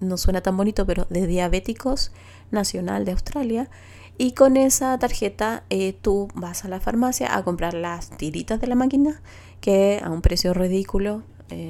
[0.00, 2.10] no suena tan bonito, pero de diabéticos
[2.50, 3.68] nacional de Australia.
[4.16, 8.66] Y con esa tarjeta eh, tú vas a la farmacia a comprar las tiritas de
[8.66, 9.20] la máquina,
[9.60, 11.22] que a un precio ridículo,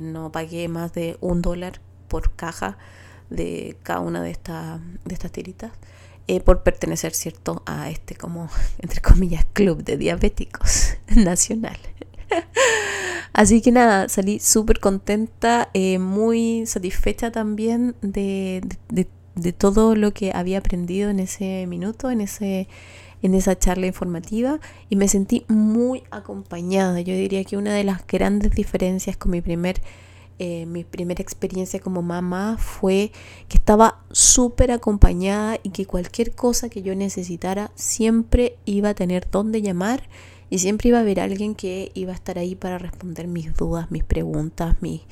[0.02, 2.76] no pagué más de un dólar por caja
[3.30, 4.36] de cada una de,
[5.04, 5.72] de estas tiritas.
[6.28, 11.78] Eh, por pertenecer, ¿cierto?, a este como, entre comillas, club de diabéticos nacional.
[13.32, 20.32] Así que nada, salí súper contenta, eh, muy satisfecha también de, de, todo lo que
[20.32, 22.68] había aprendido en ese minuto, en, ese,
[23.22, 27.00] en esa charla informativa y me sentí muy acompañada.
[27.00, 29.80] Yo diría que una de las grandes diferencias con mi primer
[30.42, 33.12] eh, mi primera experiencia como mamá fue
[33.46, 39.28] que estaba súper acompañada y que cualquier cosa que yo necesitara siempre iba a tener
[39.30, 40.08] dónde llamar
[40.48, 43.90] y siempre iba a haber alguien que iba a estar ahí para responder mis dudas,
[43.90, 45.04] mis preguntas, mi,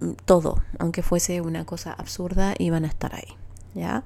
[0.00, 3.32] mm, todo, aunque fuese una cosa absurda, iban a estar ahí.
[3.74, 4.02] ¿ya?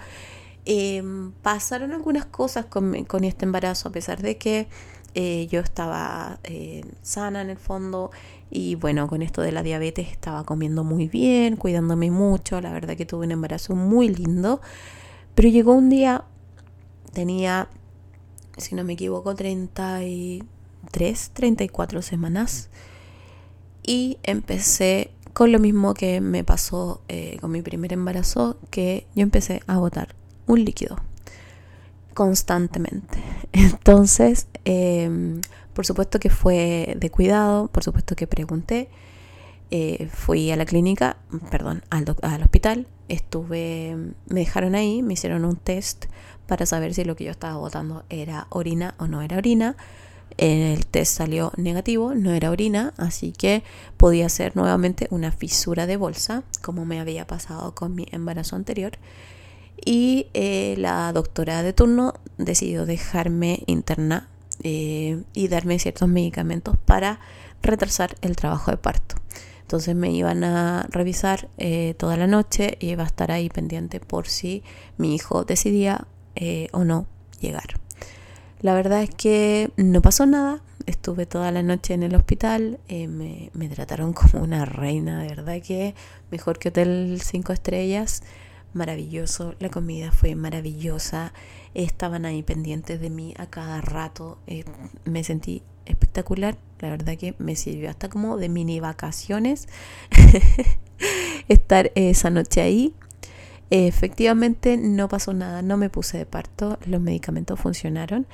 [0.67, 4.69] Em, pasaron algunas cosas con, con, este embarazo, a pesar de que
[5.15, 8.11] eh, yo estaba eh, sana en el fondo
[8.51, 12.97] y bueno, con esto de la diabetes estaba comiendo muy bien, cuidándome mucho, la verdad
[12.97, 14.61] que tuve un embarazo muy lindo,
[15.35, 16.25] pero llegó un día,
[17.13, 17.69] tenía,
[18.57, 22.71] si no me equivoco, 33, 34 semanas
[23.83, 29.23] y empecé con lo mismo que me pasó eh, con mi primer embarazo, que yo
[29.23, 30.15] empecé a botar
[30.47, 30.97] un líquido
[32.13, 33.19] constantemente.
[33.53, 35.41] Entonces, em,
[35.79, 38.89] por supuesto que fue de cuidado, por supuesto que pregunté.
[39.71, 41.19] Eh, fui a la clínica,
[41.53, 46.07] perdón, al, al hospital, estuve, me dejaron ahí, me hicieron un test
[46.49, 49.77] para saber si lo que yo estaba botando era orina o no era orina.
[50.37, 53.63] El test salió negativo, no era orina, así que
[53.97, 58.99] podía ser nuevamente una fisura de bolsa, como me había pasado con mi embarazo anterior
[59.85, 64.27] y eh, la doctora de turno decidió dejarme interna
[64.63, 67.21] eh, y darme ciertos medicamentos para
[67.63, 69.17] retrasar el trabajo de parto.
[69.63, 74.01] Entonces me iban a revisar eh, toda la noche y iba a estar ahí pendiente
[74.01, 74.63] por si
[74.97, 76.07] mi hijo decidía
[76.73, 77.07] o no
[77.41, 77.81] llegar.
[78.61, 83.51] La verdad es que no pasó nada, estuve toda la noche en el hospital, me,
[83.53, 85.97] me, trataron como una reina, de verdad que
[86.31, 88.23] mejor que Hotel 5 Estrellas
[88.73, 91.33] maravilloso, la comida fue maravillosa,
[91.75, 94.65] estaban ahí pendientes de mí a cada rato, eh,
[95.05, 99.69] me sentí espectacular, la verdad que me sirvió hasta como de mini vacaciones
[101.49, 102.95] estar esa noche ahí.
[103.71, 108.27] efectivamente no pasó nada, no me puse de parto, los medicamentos funcionaron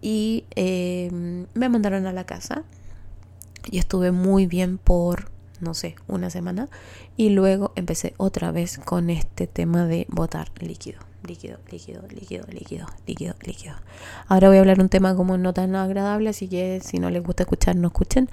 [0.00, 1.10] y eh,
[1.54, 2.64] me mandaron a la casa
[3.70, 6.68] y estuve muy bien por no sé, una semana
[7.16, 11.07] y luego empecé otra vez con este tema de botar líquido.
[11.26, 13.74] Líquido, líquido, líquido, líquido, líquido, líquido.
[14.26, 17.22] Ahora voy a hablar un tema como no tan agradable, así que si no les
[17.22, 18.28] gusta escuchar, no escuchen.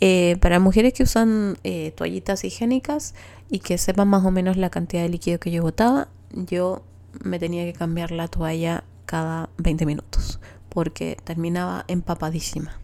[0.00, 3.14] Eh, para mujeres que usan eh, toallitas higiénicas
[3.50, 6.82] y que sepan más o menos la cantidad de líquido que yo botaba, yo
[7.24, 10.38] me tenía que cambiar la toalla cada 20 minutos
[10.68, 12.78] porque terminaba empapadísima.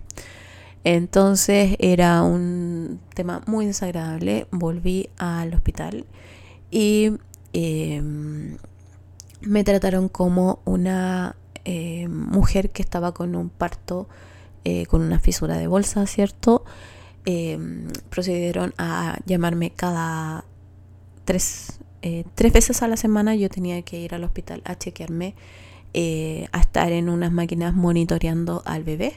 [0.85, 4.47] Entonces era un tema muy desagradable.
[4.51, 6.07] Volví al hospital
[6.71, 7.13] y
[7.53, 8.59] em,
[9.47, 14.09] me trataron como una em, mujer que estaba con un parto,
[14.65, 16.65] eh, con una fisura de bolsa, ¿cierto?
[17.27, 20.45] Em, procedieron a llamarme cada
[21.25, 23.35] tres, eh, tres veces a la semana.
[23.35, 25.35] Yo tenía que ir al hospital a chequearme,
[25.95, 29.15] eh, a estar en unas máquinas monitoreando al bebé.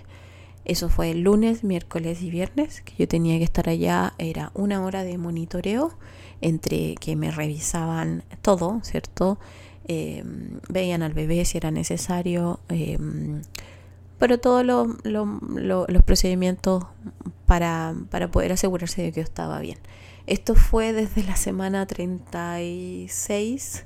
[0.63, 4.13] Eso fue el lunes, miércoles y viernes, que yo tenía que estar allá.
[4.17, 5.97] Era una hora de monitoreo
[6.41, 9.39] entre que me revisaban todo, ¿cierto?
[9.89, 13.41] Em, veían al bebé si era necesario, em,
[14.19, 16.85] pero todos los procedimientos
[17.45, 19.77] para, para poder asegurarse de que estaba bien.
[20.25, 23.85] Esto fue desde la semana 36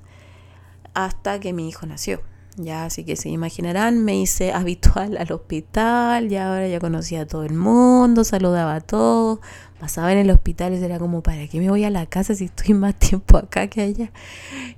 [0.93, 2.21] hasta que mi hijo nació.
[2.57, 7.27] Ya, así que se imaginarán, me hice habitual al hospital, ya ahora ya conocía a
[7.27, 9.39] todo el mundo, saludaba a todos,
[9.79, 12.73] pasaba en el hospital era como, ¿para qué me voy a la casa si estoy
[12.73, 14.11] más tiempo acá que allá?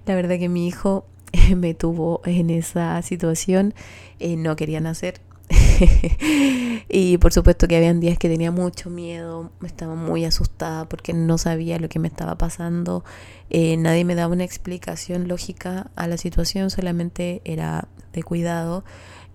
[0.06, 1.06] La verdad que mi hijo
[1.56, 3.74] me tuvo en esa situación,
[4.20, 5.22] eh, no quería nacer,
[6.90, 11.38] y por supuesto que habían días que tenía mucho miedo, estaba muy asustada porque no
[11.38, 13.04] sabía lo que me estaba pasando.
[13.50, 18.84] Eh, nadie me daba una explicación lógica a la situación, solamente era de cuidado.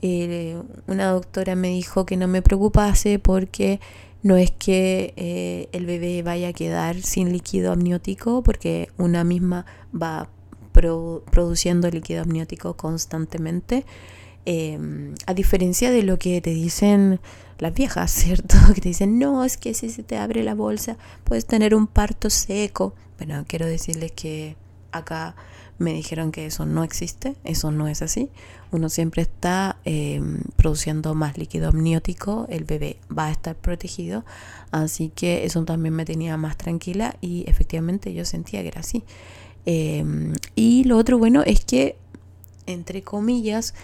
[0.01, 3.81] Eh, una doctora me dijo que no me preocupase porque
[4.23, 9.67] no es que eh, el bebé vaya a quedar sin líquido amniótico, porque una misma
[9.95, 10.29] va
[10.81, 13.85] produciendo líquido amniótico constantemente.
[14.45, 17.21] Em, a diferencia de lo que te dicen
[17.59, 18.57] las viejas, ¿cierto?
[18.75, 21.87] Que te dicen, no, es que si se te abre la bolsa puedes tener un
[21.87, 22.95] parto seco.
[23.19, 24.57] Bueno, quiero decirles que
[24.93, 25.35] acá
[25.79, 28.31] me dijeron que eso no existe, eso no es así.
[28.71, 34.25] Uno siempre está em, produciendo más líquido amniótico, el bebé va a estar protegido,
[34.71, 39.05] así que eso también me tenía más tranquila y efectivamente yo sentía que era así.
[39.71, 41.99] Em, y lo otro bueno es que,
[42.65, 43.75] entre comillas,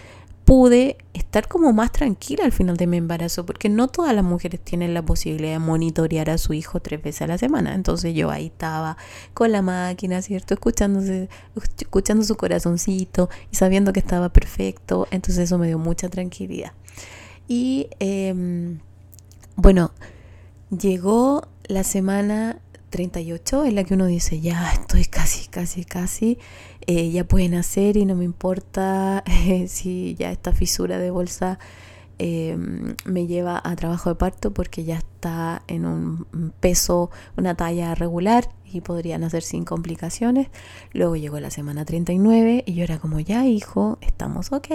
[0.43, 4.59] pude estar como más tranquila al final de mi embarazo, porque no todas las mujeres
[4.61, 7.75] tienen la posibilidad de monitorear a su hijo tres veces a la semana.
[7.75, 8.97] Entonces yo ahí estaba
[9.35, 10.55] con la máquina, ¿cierto?
[10.55, 11.29] Escuchándose,
[11.79, 15.07] escuchando su corazoncito y sabiendo que estaba perfecto.
[15.11, 16.71] Entonces eso me dio mucha tranquilidad.
[17.47, 18.79] Y em,
[19.55, 19.91] bueno,
[20.71, 22.59] llegó la semana
[22.95, 26.39] 38 en la que uno dice, ya estoy casi, casi, casi,
[26.87, 31.59] eh, ya pueden hacer y no me importa eh, si ya esta fisura de bolsa
[32.19, 37.95] em, me lleva a trabajo de parto porque ya está en un peso, una talla
[37.95, 40.47] regular y podrían hacer sin complicaciones.
[40.93, 44.69] Luego llegó la semana 39 y yo era como, ya hijo, estamos ok.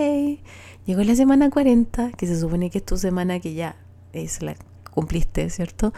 [0.85, 3.77] Llegó la semana 40, que se supone que es tu semana que ya
[4.13, 4.57] es la
[4.91, 5.95] cumpliste, ¿cierto?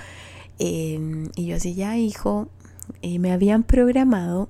[0.59, 2.49] Em, y yo así, ya hijo,
[3.01, 4.49] y me habían programado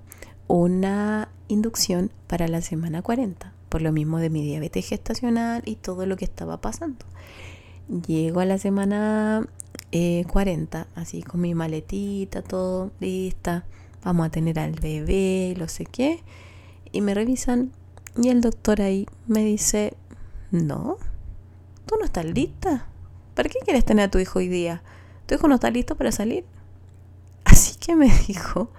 [0.48, 6.06] una inducción para la semana 40, por lo mismo de mi diabetes gestacional y todo
[6.06, 7.04] lo que estaba pasando.
[8.06, 9.46] Llego a la semana
[9.90, 13.64] 40, eh, así con mi maletita, todo lista,
[14.02, 16.22] vamos a tener al bebé, lo sé qué,
[16.92, 17.72] y me revisan
[18.16, 19.94] y el doctor ahí me dice,
[20.50, 20.96] no,
[21.86, 22.86] tú no estás lista,
[23.34, 24.82] ¿para qué quieres tener a tu hijo hoy día?
[25.38, 26.44] Tu no está listo para salir.
[27.44, 28.70] Así que me dijo,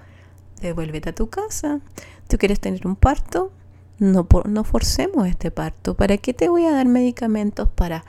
[0.61, 1.79] devuélvete a tu casa.
[2.27, 3.51] ¿Tú quieres tener un parto?
[3.99, 5.95] No, no forcemos este parto.
[5.95, 8.03] ¿Para qué te voy a dar medicamentos para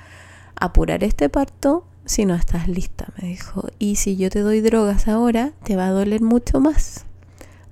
[0.57, 3.13] apurar este parto si no estás lista?
[3.21, 3.69] Me dijo.
[3.79, 7.05] Y si yo te doy drogas ahora, te va a doler mucho más.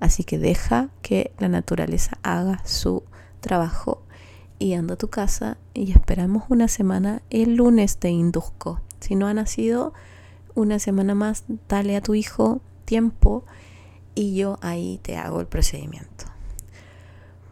[0.01, 3.05] Así que deja que la naturaleza haga su
[3.41, 4.03] trabajo
[4.59, 7.23] y anda a tu casa y esperamos una semana.
[7.31, 8.81] El lunes te induzco.
[9.01, 9.93] Si no ha nacido,
[10.55, 13.44] una semana más, dale a tu hijo tiempo
[14.14, 16.26] y yo ahí te hago el procedimiento.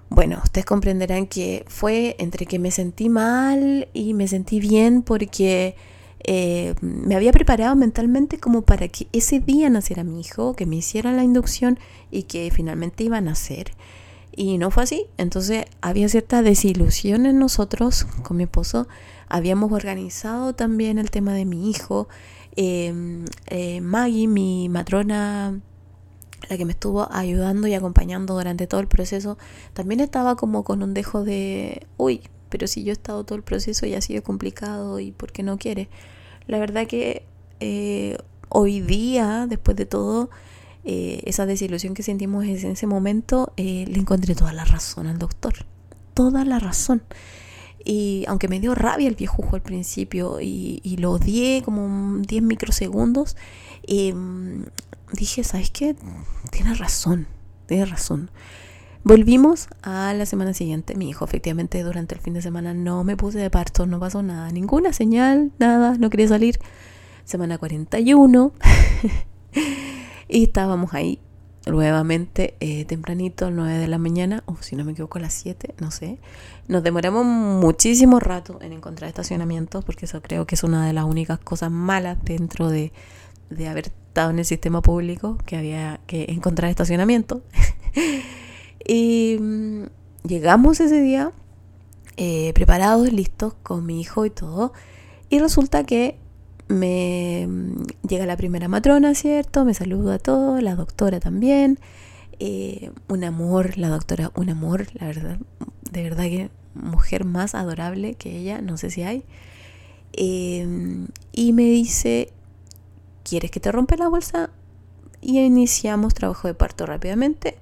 [0.08, 5.76] Bueno, ustedes comprenderán que fue entre que me sentí mal y me sentí bien porque
[6.24, 10.76] eh, me había preparado mentalmente como para que ese día naciera mi hijo, que me
[10.76, 11.78] hiciera la inducción
[12.10, 13.72] y que finalmente iba a nacer.
[14.34, 15.06] Y no fue así.
[15.16, 18.88] Entonces había cierta desilusión en nosotros con mi esposo.
[19.28, 22.08] Habíamos organizado también el tema de mi hijo.
[22.62, 25.58] Em, eh, Maggie, mi matrona
[26.50, 29.38] la que me estuvo ayudando y acompañando durante todo el proceso,
[29.72, 33.42] también estaba como con un dejo de, uy, pero si yo he estado todo el
[33.44, 35.88] proceso y ha sido complicado y por qué no quiere.
[36.48, 37.24] La verdad que
[37.60, 38.18] eh,
[38.50, 40.28] hoy día, después de todo,
[40.84, 45.64] eh, esa desilusión que sentimos en ese momento, le encontré toda la razón al doctor.
[46.12, 47.02] Toda la razón.
[47.84, 52.42] Y aunque me dio rabia el viejo al principio y, y lo odié como 10
[52.42, 53.36] microsegundos,
[53.84, 54.66] em,
[55.12, 55.96] dije, ¿sabes qué?
[56.50, 57.26] Tienes razón,
[57.66, 58.30] tienes razón.
[59.02, 60.94] Volvimos a la semana siguiente.
[60.94, 64.22] Mi hijo, efectivamente, durante el fin de semana no me puse de parto, no pasó
[64.22, 66.58] nada, ninguna señal, nada, no quería salir.
[67.24, 68.52] Semana 41.
[70.28, 71.18] y estábamos ahí
[71.66, 75.74] nuevamente eh, tempranito, 9 de la mañana, o si no me equivoco, a las 7,
[75.80, 76.18] no sé.
[76.68, 81.04] Nos demoramos muchísimo rato en encontrar estacionamientos, porque eso creo que es una de las
[81.04, 82.92] únicas cosas malas dentro de,
[83.50, 87.42] de haber estado en el sistema público, que había que encontrar estacionamiento.
[88.86, 89.84] Y mm,
[90.24, 91.32] llegamos ese día
[92.16, 94.72] eh, preparados, listos con mi hijo y todo.
[95.28, 96.18] Y resulta que
[96.70, 97.48] me
[98.08, 99.64] llega la primera matrona, ¿cierto?
[99.64, 101.78] Me saluda a todos, la doctora también.
[102.38, 105.38] Eh, un amor, la doctora, un amor, la verdad.
[105.90, 109.24] De verdad que mujer más adorable que ella, no sé si hay.
[110.12, 112.32] Eh, y me dice,
[113.22, 114.50] ¿quieres que te rompa la bolsa?
[115.20, 117.58] Y iniciamos trabajo de parto rápidamente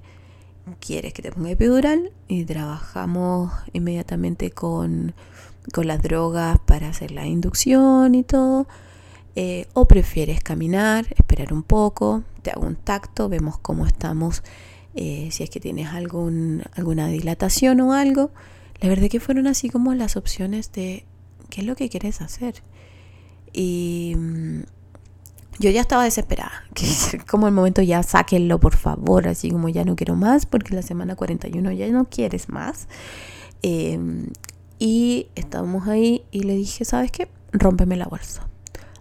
[0.77, 5.15] quieres que te ponga epidural y trabajamos inmediatamente con,
[5.75, 8.67] las drogas para hacer la inducción y todo.
[9.41, 14.43] Eh, o prefieres caminar, esperar un poco, te hago un tacto, vemos cómo estamos,
[14.97, 18.33] eh, si es que tienes algún, alguna dilatación o algo.
[18.81, 21.05] La verdad que fueron así como las opciones de
[21.51, 22.65] qué es lo que quieres hacer.
[23.53, 24.63] Y mm,
[25.61, 26.65] yo ya estaba desesperada.
[26.75, 29.29] Que como el momento ya sáquenlo, por favor.
[29.29, 32.89] Así como ya no quiero más, porque la semana 41 ya no quieres más.
[33.63, 34.31] Em,
[34.81, 37.29] y estábamos ahí y le dije, ¿sabes qué?
[37.53, 38.48] Rómpeme la bolsa.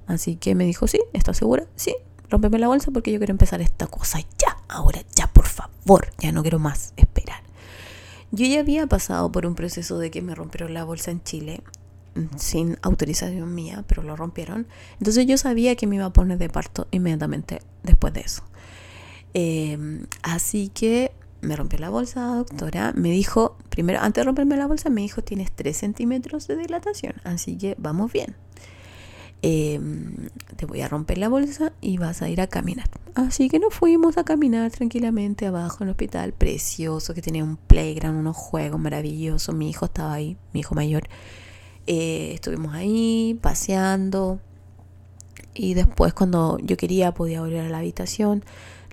[0.08, 1.66] Así que me dijo, sí, ¿estás segura?
[1.76, 1.96] Sí,
[2.30, 4.58] rómpeme la bolsa porque yo quiero empezar esta cosa ya.
[4.68, 6.08] Ahora ya, por favor.
[6.20, 7.42] Ya no quiero más esperar.
[8.32, 11.62] Yo ya había pasado por un proceso de que me rompieron la bolsa en Chile
[12.38, 14.68] sin autorización mía, pero lo rompieron.
[15.00, 18.44] Entonces yo sabía que me iba a poner de parto inmediatamente después de eso.
[19.34, 22.94] Em, así que me rompió la bolsa, doctora.
[22.96, 27.14] Me dijo, primero, antes de romperme la bolsa, me dijo, tienes 3 centímetros de dilatación,
[27.24, 28.36] así que vamos bien.
[29.44, 32.90] Em, te voy a romper la bolsa y vas a ir a caminar.
[33.14, 37.58] Así que nos fuimos a caminar tranquilamente abajo en el hospital, precioso, que tenía un
[37.58, 39.56] playground, unos juegos maravillosos.
[39.56, 41.04] Mi hijo estaba ahí, mi hijo mayor.
[41.86, 44.40] Eh, estuvimos ahí paseando
[45.54, 48.44] y después cuando yo quería podía volver a la habitación.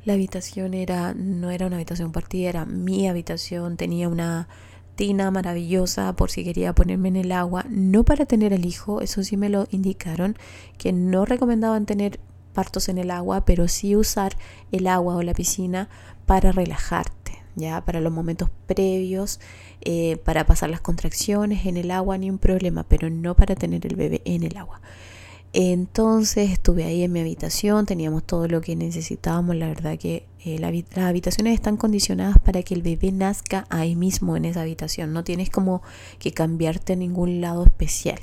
[0.05, 4.49] La habitación era no era una habitación partida, era mi habitación, tenía una
[4.97, 9.22] tina maravillosa por si quería ponerme en el agua, no para tener el hijo, eso
[9.22, 10.36] sí me lo indicaron,
[10.78, 12.20] que no recomendaban tener
[12.53, 14.36] partos en el agua, pero sí usar
[14.72, 15.88] el agua o la piscina
[16.26, 19.40] para relajarte, ya para los momentos previos
[19.82, 23.86] eh, para pasar las contracciones en el agua ni un problema, pero no para tener
[23.86, 24.80] el bebé en el agua.
[25.57, 30.59] Entonces estuve ahí en mi habitación, teníamos todo lo que necesitábamos, la verdad que eh,
[30.59, 35.23] las habitaciones están condicionadas para que el bebé nazca ahí mismo en esa habitación, no
[35.23, 35.81] tienes como
[36.19, 38.19] que cambiarte a ningún lado especial.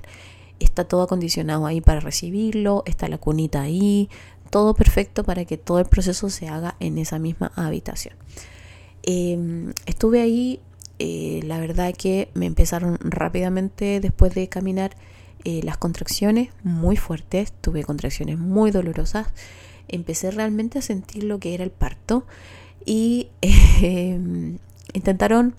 [0.59, 4.09] Está todo acondicionado ahí para recibirlo, está la cunita ahí,
[4.49, 8.15] todo perfecto para que todo el proceso se haga en esa misma habitación.
[9.03, 10.59] Em, estuve ahí
[10.99, 14.97] eh, la verdad que me empezaron rápidamente después de caminar
[15.43, 19.27] eh, las contracciones muy fuertes, tuve contracciones muy dolorosas,
[19.87, 22.25] empecé realmente a sentir lo que era el parto
[22.85, 23.29] y
[23.81, 24.57] em,
[24.93, 25.55] intentaron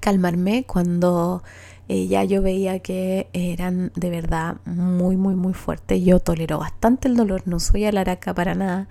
[0.00, 1.42] calmarme cuando
[1.88, 6.02] eh, ya yo veía que eran de verdad muy, muy, muy fuertes.
[6.04, 8.88] Yo tolero bastante el dolor, no soy alaraca para nada,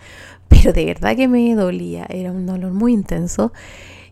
[0.49, 3.53] pero de verdad que me dolía, era un dolor muy intenso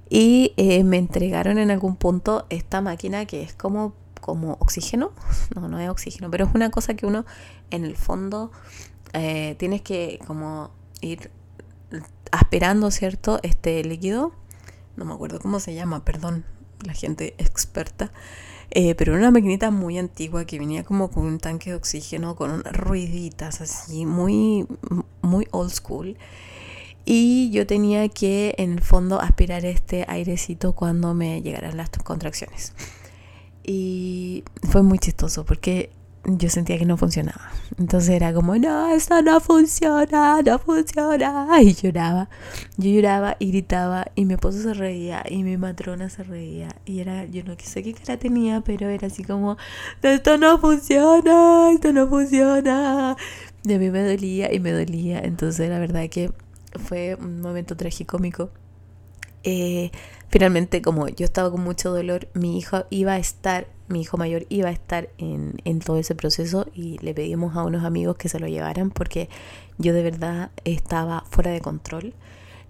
[0.09, 3.93] y eh, me entregaron en algún punto esta máquina que es como,
[4.28, 5.11] como oxígeno,
[5.55, 7.25] no, no es oxígeno, pero es una cosa que uno
[7.71, 8.51] en el fondo
[9.13, 10.69] eh, tienes que como
[11.01, 11.32] ir
[12.32, 13.39] aspirando, ¿cierto?
[13.41, 14.34] Este líquido,
[14.97, 16.43] no me acuerdo cómo se llama, perdón,
[16.86, 18.11] la gente experta,
[18.69, 22.36] eh, pero era una maquinita muy antigua que venía como con un tanque de oxígeno,
[22.36, 24.67] con unas ruiditas así, muy,
[25.21, 26.17] muy old school.
[27.05, 32.73] Y yo tenía que, en el fondo, aspirar este airecito cuando me llegaran las contracciones.
[33.68, 35.91] Y fue muy chistoso porque
[36.24, 37.51] yo sentía que no funcionaba.
[37.78, 41.47] Entonces era como, no, esto no funciona, no funciona.
[41.61, 42.30] Y lloraba.
[42.78, 46.70] Yo lloraba y gritaba y mi esposo se reía y mi matrona se reía.
[46.86, 49.57] Y era, yo no sé qué cara tenía, pero era así como,
[50.01, 53.18] esto no funciona, esto no funciona.
[53.63, 55.20] Y a mí me dolía y me dolía.
[55.20, 56.32] Entonces la verdad que
[56.78, 58.49] fue un momento tragicómico.
[59.43, 59.91] Eh,
[60.30, 64.45] finalmente, como yo estaba con mucho dolor, mi hijo iba a estar mi hijo mayor
[64.49, 68.39] iba a estar en, todo ese proceso y le pedimos a unos amigos que se
[68.39, 69.30] lo llevaran porque
[69.78, 72.13] yo de verdad estaba fuera de control.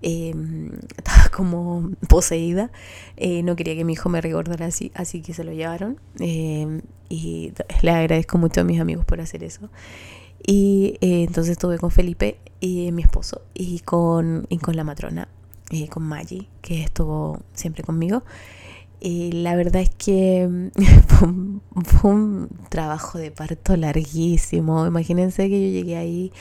[0.03, 2.72] Em, estaba como poseída,
[3.16, 6.82] eh, no quería que mi hijo me recordara así, así que se lo llevaron em,
[7.10, 9.70] y le agradezco mucho a mis amigos por hacer eso.
[10.45, 15.30] Y eh, entonces estuve con Felipe y mi esposo y con, y con la matrona,
[15.72, 18.24] eh, con Maggie, que estuvo siempre conmigo.
[18.99, 20.72] Y la verdad es que
[21.86, 24.88] fue un, trabajo de parto larguísimo.
[24.88, 26.32] Imagínense que yo llegué ahí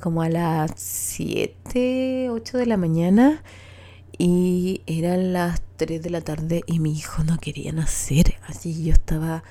[0.00, 3.42] como a las 7, 8 de la mañana
[4.18, 8.34] y eran las 3 de la tarde y mi hijo no quería nacer.
[8.48, 9.44] Así yo estaba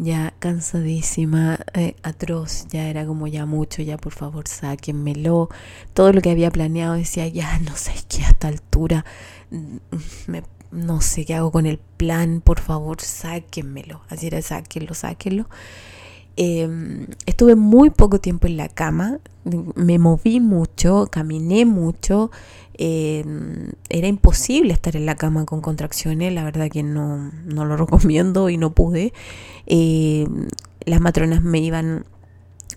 [0.00, 5.48] ya cansadísima, eh, atroz, ya era como ya mucho, ya por favor sáquenmelo.
[5.94, 9.04] Todo lo que había planeado decía, ya no sé qué a esta altura
[9.50, 9.76] mm,
[10.26, 14.02] me no sé qué hago con el plan, por favor, sáquenmelo.
[14.08, 15.48] Así era, sáquenlo, sáquenlo.
[16.36, 19.18] Em, estuve muy poco tiempo en la cama,
[19.74, 22.30] me moví mucho, caminé mucho.
[22.80, 27.76] Em, era imposible estar en la cama con contracciones, la verdad que no, no lo
[27.84, 29.12] recomiendo y no pude.
[29.66, 30.48] Em,
[30.84, 32.06] las matronas me iban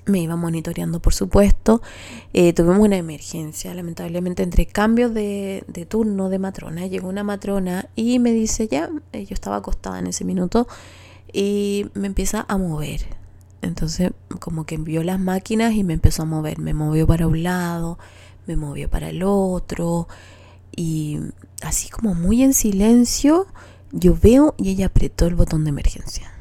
[0.05, 1.81] me iba monitoreando, por supuesto.
[2.33, 6.87] Eh, tuvimos una emergencia, lamentablemente, entre cambios de, turno de matrona.
[6.87, 10.67] Llegó una matrona y me dice, ya, eh, yo estaba acostada en ese minuto
[11.31, 13.01] y me empieza a mover.
[13.61, 16.57] Entonces, como que envió las máquinas y me empezó a mover.
[16.59, 17.99] Me movió para un lado,
[18.47, 20.07] me movió para el otro.
[20.75, 21.19] Y
[21.61, 23.47] así como muy en silencio,
[23.91, 26.31] yo veo y ella apretó el botón de emergencia.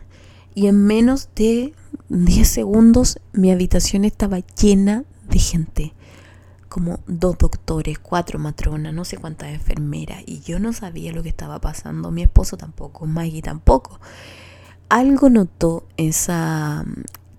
[0.55, 1.75] Y en menos de
[2.09, 5.95] 10 segundos mi habitación estaba llena de gente.
[6.69, 10.23] Como dos doctores, cuatro matronas, no sé cuántas enfermeras.
[10.27, 12.11] Y yo no sabía lo que estaba pasando.
[12.11, 14.01] Mi esposo tampoco, Maggie tampoco.
[14.89, 16.85] Algo notó esa,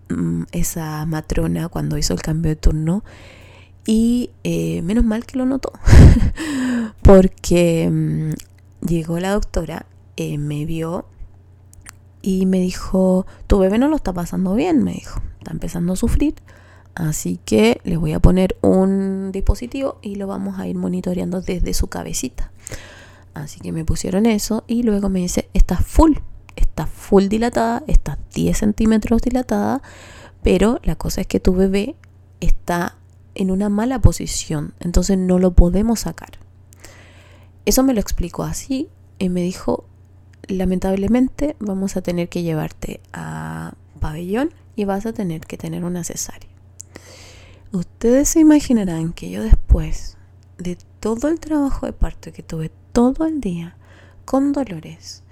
[0.09, 3.03] mm, esa matrona cuando hizo el cambio de turno.
[3.85, 5.73] Y eh, menos mal que lo notó.
[7.01, 9.85] Porque mm, llegó la doctora,
[10.17, 11.05] eh, me vio
[12.21, 15.95] y me dijo, tu bebé no lo está pasando bien, me dijo, está empezando a
[15.95, 16.35] sufrir,
[16.95, 21.73] así que le voy a poner un dispositivo y lo vamos a ir monitoreando desde
[21.73, 22.51] su cabecita.
[23.33, 26.17] Así que me pusieron eso y luego me dice, está full,
[26.55, 29.81] está full dilatada, está 10 centímetros dilatada,
[30.43, 31.95] pero la cosa es que tu bebé
[32.39, 32.97] está
[33.35, 36.31] en una mala posición, entonces no lo podemos sacar.
[37.65, 39.85] Eso me lo explicó así y me dijo,
[40.47, 46.03] lamentablemente vamos a tener que llevarte a pabellón y vas a tener que tener una
[46.03, 46.49] cesárea.
[47.71, 50.17] Ustedes se imaginarán que yo después
[50.57, 53.75] de todo el trabajo de parto que tuve todo el día,
[54.25, 55.23] con dolores,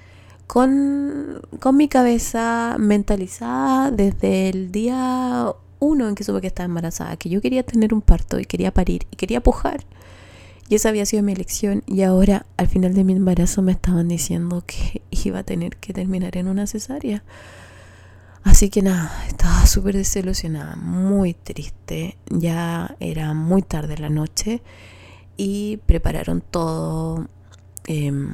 [0.48, 7.18] con, con mi cabeza mentalizada desde el día uno en que supe que estaba embarazada,
[7.18, 9.86] que yo quería tener un parto y quería parir y quería pujar,
[10.70, 14.08] y esa había sido mi elección y ahora al final de mi embarazo me estaban
[14.08, 17.24] diciendo que iba a tener que terminar en una cesárea.
[18.44, 22.18] Así que nada, estaba súper desilusionada, muy triste.
[22.30, 24.62] Ya era muy tarde la noche
[25.38, 27.28] y prepararon todo.
[27.88, 28.30] Em,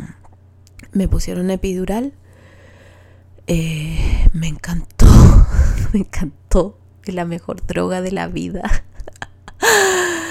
[0.91, 2.13] me pusieron epidural.
[3.47, 5.05] Eh, me encantó,
[5.93, 6.77] me encantó.
[7.13, 8.63] La mejor droga de la vida.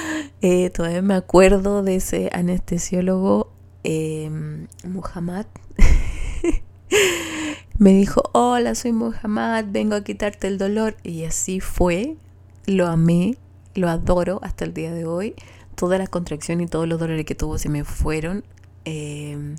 [0.47, 3.51] Eh, todavía me acuerdo de ese anestesiólogo,
[3.83, 5.47] em, Muhammad.
[7.79, 10.99] me dijo, hola, soy Muhammad, vengo a quitarte el dolor.
[11.03, 12.19] Y así fue,
[12.67, 13.39] lo amé,
[13.75, 15.35] lo adoro hasta el día de hoy.
[15.77, 18.45] Toda la contracción y todos los dolores que tuvo se me fueron.
[18.85, 19.57] Em,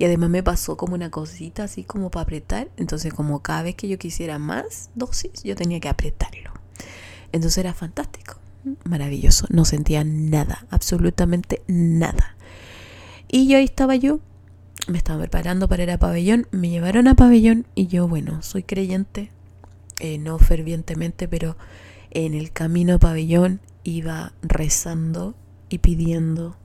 [0.00, 2.70] y además me pasó como una cosita así como para apretar.
[2.78, 6.52] Entonces como cada vez que yo quisiera más dosis, yo tenía que apretarlo.
[7.32, 8.38] Entonces era fantástico
[8.84, 12.34] maravilloso, no sentía nada, absolutamente nada.
[13.28, 14.20] Y yo ahí estaba yo,
[14.88, 18.62] me estaba preparando para ir a pabellón, me llevaron a pabellón y yo, bueno, soy
[18.62, 19.30] creyente,
[19.98, 21.58] eh, no fervientemente, pero
[22.10, 25.34] en el camino a pabellón iba rezando
[25.68, 26.56] y pidiendo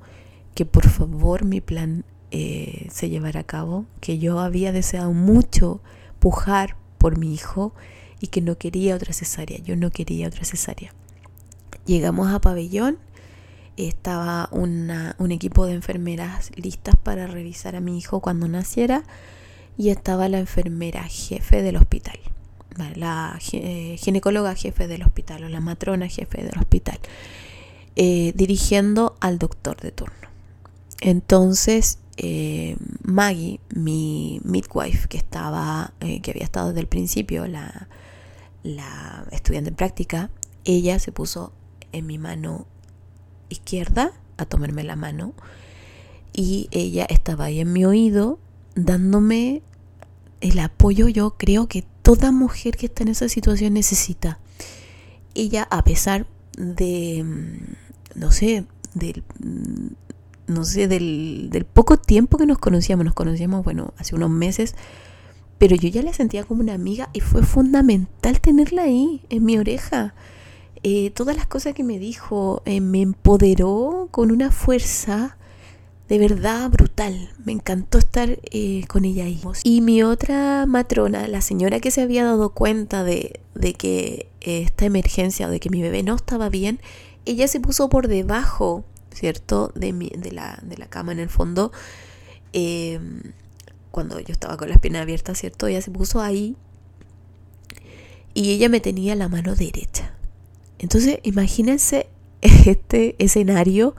[0.53, 5.81] que por favor mi plan eh, se llevara a cabo, que yo había deseado mucho
[6.19, 7.73] pujar por mi hijo
[8.19, 9.59] y que no quería otra cesárea.
[9.59, 10.93] Yo no quería otra cesárea.
[11.85, 12.97] Llegamos a pabellón,
[13.77, 19.03] estaba un equipo de enfermeras listas para revisar a mi hijo cuando naciera
[19.77, 22.17] y estaba la enfermera jefe del hospital,
[22.95, 26.97] la eh, ginecóloga jefe del hospital o la matrona jefe del hospital,
[27.95, 30.15] eh, dirigiendo al doctor de turno.
[31.01, 37.87] Entonces, eh, Maggie, mi midwife, que estaba, que había estado desde el principio, la,
[38.63, 40.29] la estudiante en práctica,
[40.63, 41.53] ella se puso
[41.91, 42.65] en mi mano
[43.49, 45.33] izquierda a tomarme la mano
[46.33, 48.39] y ella estaba ahí en mi oído
[48.75, 49.61] dándome
[50.41, 54.39] el apoyo yo creo que toda mujer que está en esa situación necesita.
[55.33, 59.23] Ella a pesar de mm, no sé, del
[60.47, 64.75] no sé, del, del poco tiempo que nos conocíamos, nos conocíamos, bueno, hace unos meses,
[65.57, 69.57] pero yo ya la sentía como una amiga y fue fundamental tenerla ahí, en mi
[69.57, 70.13] oreja.
[70.83, 75.37] Eh, todas las cosas que me dijo eh, me empoderó con una fuerza
[76.07, 77.29] de verdad brutal.
[77.43, 79.41] Me encantó estar eh, con ella ahí.
[79.63, 83.39] Y mi otra matrona, la señora que se había dado cuenta de,
[83.77, 86.79] que esta emergencia o de que mi bebé no estaba bien,
[87.25, 88.83] ella se puso por debajo,
[89.15, 89.71] ¿cierto?
[89.75, 91.71] De, de, la, de la cama en el fondo.
[92.53, 93.21] Em,
[93.91, 95.67] cuando yo estaba con las piernas abiertas, ¿cierto?
[95.67, 96.55] Ella se puso ahí
[98.33, 100.13] y ella me tenía la mano derecha.
[100.77, 102.09] Entonces, imagínense
[102.41, 103.95] este escenario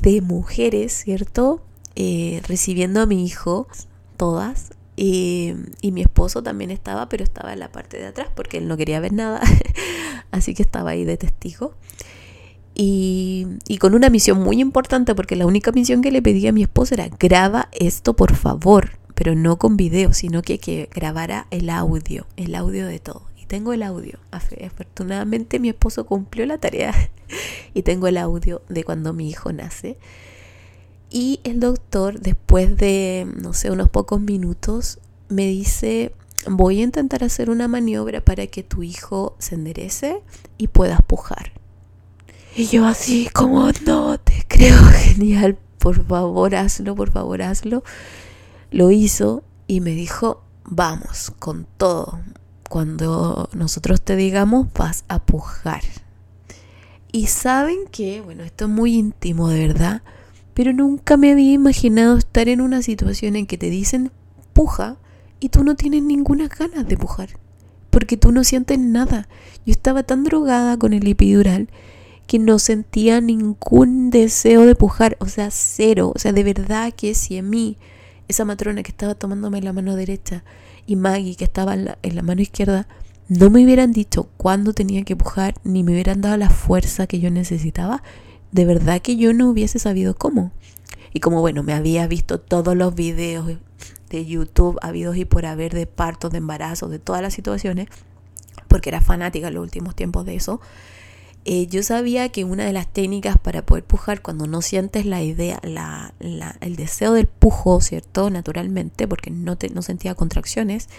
[0.00, 1.62] de mujeres, ¿cierto?
[1.94, 3.68] Eh, recibiendo a mi hijo,
[4.16, 4.70] todas,
[5.00, 8.76] y, mi esposo también estaba, pero estaba en la parte de atrás porque él no
[8.76, 9.40] quería ver nada,
[10.32, 11.74] así que estaba ahí de testigo.
[12.78, 16.52] Y, y, con una misión muy importante, porque la única misión que le pedí a
[16.52, 21.70] mi esposo era graba esto por favor, pero no con video, sino que, grabara el
[21.70, 24.20] audio, el audio de todo tengo el audio.
[24.30, 26.94] Afortunadamente mi esposo cumplió la tarea
[27.74, 29.96] y tengo el audio de cuando mi hijo nace.
[31.10, 35.00] Y el doctor, después de, no sé, unos pocos minutos,
[35.30, 36.12] me dice,
[36.46, 40.22] voy a intentar hacer una maniobra para que tu hijo se enderece
[40.58, 41.57] y puedas pujar.
[42.58, 47.84] Y yo así como, no, te creo genial, por favor hazlo, por favor hazlo.
[48.72, 52.18] Lo hizo y me dijo, vamos, con todo,
[52.68, 55.82] cuando nosotros te digamos vas a pujar.
[57.12, 60.02] Y saben que, bueno, esto es muy íntimo de verdad,
[60.52, 64.10] pero nunca me había imaginado estar en una situación en que te dicen
[64.52, 64.96] puja
[65.38, 67.38] y tú no tienes ninguna ganas de pujar,
[67.90, 69.28] porque tú no sientes nada.
[69.64, 71.68] Yo estaba tan drogada con el epidural
[72.28, 77.14] que no sentía ningún deseo de pujar, o sea, cero, o sea, de verdad que
[77.14, 77.78] si a mí,
[78.28, 80.44] esa matrona que estaba tomándome la mano derecha,
[80.86, 82.86] y Maggie, que estaba en la, mano izquierda,
[83.28, 87.18] no me hubieran dicho cuándo tenía que pujar, ni me hubieran dado la fuerza que
[87.18, 88.02] yo necesitaba,
[88.52, 90.52] de verdad que yo no hubiese sabido cómo.
[91.14, 93.56] Y como bueno, me había visto todos los videos
[94.10, 97.88] de YouTube habidos y por haber de partos, de embarazos, de todas las situaciones,
[98.68, 100.60] porque era fanática en los últimos tiempos de eso,
[101.50, 105.22] eh, yo sabía que una de las técnicas para poder pujar cuando no sientes la
[105.22, 108.28] idea, la, el deseo del pujo, ¿cierto?
[108.28, 110.90] Naturalmente, porque no, te, no sentía contracciones,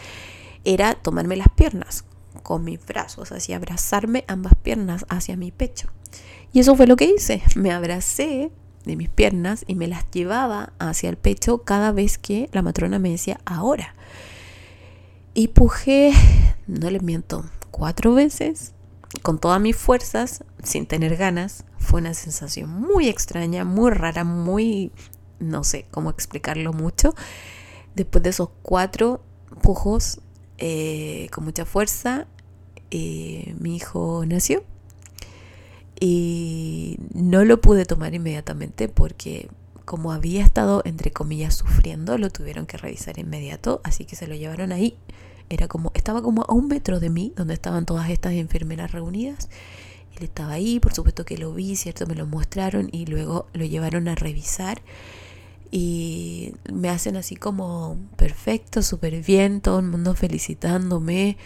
[0.66, 2.04] era tomarme las piernas
[2.42, 5.90] con mis brazos, así abrazarme ambas piernas hacia mi pecho.
[6.52, 7.44] Y eso fue lo que hice.
[7.56, 8.50] Me abracé
[8.86, 12.98] de mis piernas y me las llevaba hacia el pecho cada vez que la matrona
[12.98, 13.94] me decía ahora.
[15.36, 16.12] Y pujé,
[16.66, 18.74] no les miento, cuatro veces
[19.22, 21.66] con todas mis fuerzas, sin tener ganas.
[21.78, 24.92] Fue una sensación muy extraña, muy rara, muy...
[25.40, 27.16] no sé cómo explicarlo mucho.
[27.96, 29.22] Después de esos cuatro
[29.62, 30.22] pujos
[30.58, 32.28] eh, con mucha fuerza,
[32.92, 34.64] eh, mi hijo nació.
[36.00, 39.50] Y no lo pude tomar inmediatamente porque
[39.84, 44.36] como había estado, entre comillas, sufriendo, lo tuvieron que revisar inmediato, así que se lo
[44.36, 44.96] llevaron ahí
[45.50, 49.50] era como, estaba como a un metro de mí, donde estaban todas estas enfermeras reunidas.
[50.18, 52.06] Él estaba ahí, por supuesto que lo vi, ¿cierto?
[52.06, 54.82] Me lo mostraron y luego lo llevaron a revisar.
[55.72, 61.38] Y me hacen así como perfecto, súper bien, todo el mundo felicitándome.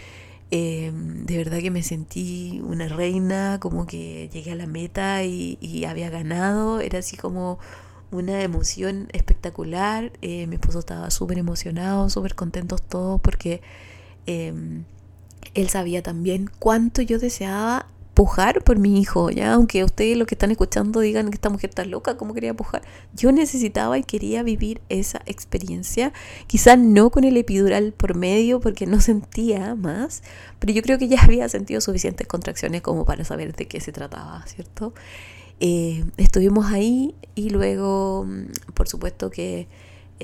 [0.50, 5.84] Em, de verdad que me sentí una reina, como que llegué a la meta y,
[5.86, 6.80] había ganado.
[6.80, 7.58] Era así como
[8.10, 10.12] una emoción espectacular.
[10.22, 13.62] Eh, mi esposo estaba súper emocionado, súper contentos todos porque
[14.26, 14.84] Em,
[15.54, 20.36] él sabía también cuánto yo deseaba pujar por mi hijo, ya aunque ustedes los que
[20.36, 22.82] están escuchando digan que esta mujer está loca, ¿cómo quería pujar?
[23.14, 26.12] Yo necesitaba y quería vivir esa experiencia,
[26.46, 30.22] quizás no con el epidural por medio porque no sentía más,
[30.60, 33.90] pero yo creo que ya había sentido suficientes contracciones como para saber de qué se
[33.90, 34.94] trataba, ¿cierto?
[35.58, 39.66] Eh, estuvimos ahí y luego, mm, por supuesto que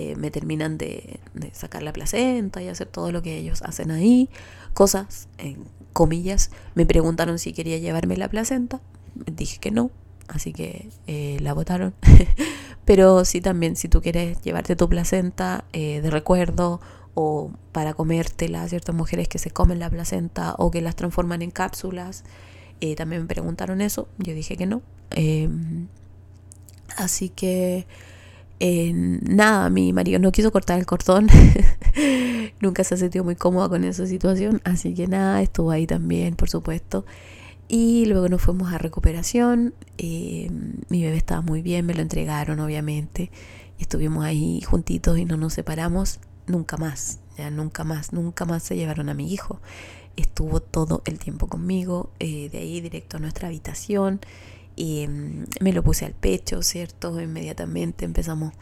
[0.01, 1.21] eh, me terminan de,
[1.53, 4.31] sacar la placenta y hacer todo lo que ellos hacen ahí,
[4.73, 8.81] cosas en comillas, me preguntaron si quería llevarme la placenta.
[9.15, 9.91] Dije que no,
[10.29, 11.95] así que eh, la votaron.
[12.85, 16.81] Pero sí también, si tú quieres llevarte tu placenta eh, de recuerdo
[17.15, 21.51] o para comértela, ciertas mujeres que se comen la placenta o que las transforman en
[21.51, 22.25] cápsulas,
[22.81, 24.09] eh, también me preguntaron eso.
[24.19, 24.83] Yo dije que no.
[25.11, 25.89] Em,
[26.97, 27.87] así que
[28.61, 31.29] nada, mi marido no quiso cortar el cordón.
[32.61, 34.61] Nunca se sintió muy cómoda con esa situación.
[34.65, 37.07] Así que nada, estuvo ahí también, por supuesto.
[37.69, 39.75] Y luego nos fuimos a recuperación.
[39.97, 40.51] Eh,
[40.89, 43.31] mi bebé estaba muy bien, me lo entregaron, obviamente.
[43.79, 47.21] Estuvimos ahí juntitos y no nos separamos nunca más.
[47.39, 49.61] Ya nunca más, nunca más se llevaron a mi hijo.
[50.17, 54.21] Estuvo todo el tiempo conmigo, eh, de ahí directo a nuestra habitación
[54.77, 57.21] y mm, me lo puse al pecho, ¿cierto?
[57.21, 58.53] Inmediatamente empezamos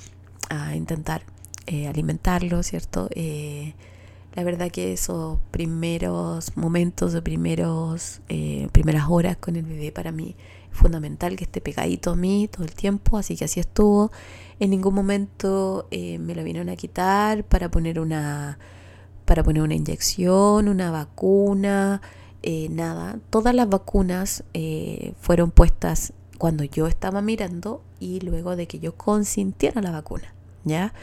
[0.51, 1.23] a intentar
[1.67, 3.09] eh, alimentarlo, ¿cierto?
[3.11, 3.75] Eh,
[4.35, 10.13] la verdad que esos primeros momentos, de primeros, eh, primeras horas con el bebé para
[10.13, 10.37] mí
[10.71, 14.13] fundamental que esté pegadito a mí todo el tiempo, así que así estuvo.
[14.61, 18.59] En ningún momento me lo vinieron a quitar para poner una
[19.25, 22.01] para poner una inyección, una vacuna,
[22.43, 28.69] eh, nada, todas las vacunas eh, fueron puestas cuando yo estaba mirando y luego de
[28.69, 30.33] que yo consintiera la vacuna,
[30.65, 30.95] ¿ya?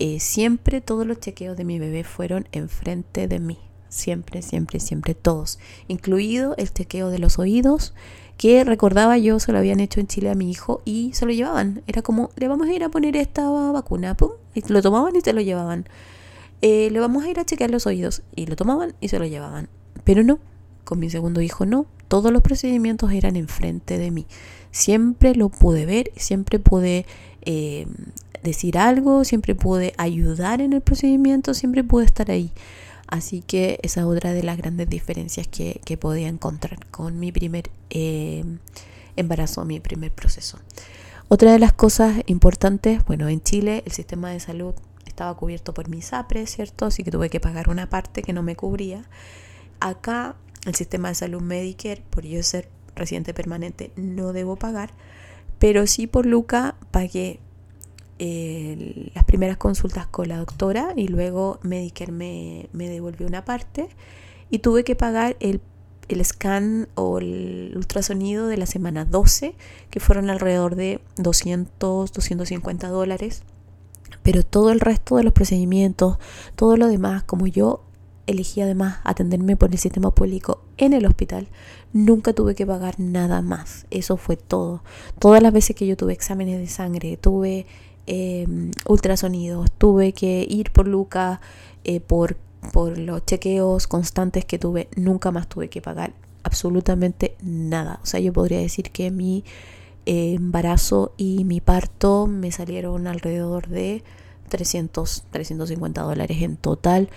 [0.00, 3.58] Eh, siempre todos los chequeos de mi bebé fueron enfrente de mí,
[3.88, 7.94] siempre, siempre, siempre todos, incluido el chequeo de los oídos,
[8.36, 11.32] que recordaba yo se lo habían hecho en Chile a mi hijo y se lo
[11.32, 15.14] llevaban, era como, le vamos a ir a poner esta vacuna, pum, y lo tomaban
[15.14, 15.86] y se lo llevaban.
[16.60, 19.68] le vamos a ir a chequear los oídos y lo tomaban y se lo llevaban,
[20.02, 20.40] pero no,
[20.84, 21.86] con mi segundo hijo no.
[22.08, 24.26] Todos los procedimientos eran enfrente de mí.
[24.70, 27.06] Siempre lo pude ver, siempre pude
[27.42, 27.86] eh,
[28.42, 32.52] decir algo, siempre pude ayudar en el procedimiento, siempre pude estar ahí.
[33.06, 37.70] Así que esa es otra de las grandes diferencias que, podía encontrar con mi primer
[37.90, 38.42] eh,
[39.16, 40.58] embarazo, mi primer proceso.
[41.28, 44.74] Otra de las cosas importantes, bueno, en Chile el sistema de salud
[45.06, 46.86] estaba cubierto por mi SAPRE, ¿cierto?
[46.86, 49.04] Así que tuve que pagar una parte que no me cubría.
[49.80, 50.36] Acá
[50.66, 54.90] el sistema de salud Medicare, por yo ser residente permanente, no debo pagar,
[55.58, 57.40] pero sí por Luca pagué
[58.18, 63.88] eh, las primeras consultas con la doctora y luego Medicare me, devolvió una parte
[64.50, 65.60] y tuve que pagar el,
[66.08, 69.54] el scan o el ultrasonido de la semana 12,
[69.90, 73.42] que fueron alrededor de 200, 250 dólares.
[74.22, 76.18] Pero todo el resto de los procedimientos,
[76.54, 77.82] todo lo demás, como yo
[78.26, 81.48] elegí además atenderme por el sistema público en el hospital,
[81.92, 83.86] nunca tuve que pagar nada más.
[83.90, 84.82] Eso fue todo.
[85.18, 87.66] Todas las veces que yo tuve exámenes de sangre, tuve
[88.06, 91.40] em, ultrasonidos, tuve que ir por Luca,
[91.84, 92.36] eh, por,
[92.72, 96.12] por los chequeos constantes que tuve, nunca más tuve que pagar
[96.42, 98.00] absolutamente nada.
[98.02, 99.44] O sea, yo podría decir que mi
[100.06, 104.02] eh, embarazo y mi parto me salieron alrededor de
[104.48, 107.08] 300, 350 dólares en total.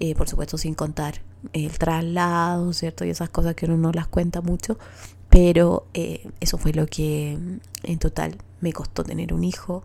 [0.00, 1.22] Eh, por supuesto sin contar
[1.52, 3.04] el traslado, ¿cierto?
[3.04, 4.76] Y esas cosas que uno no las cuenta mucho,
[5.28, 9.84] pero eh, eso fue lo que mm, en total me costó tener un hijo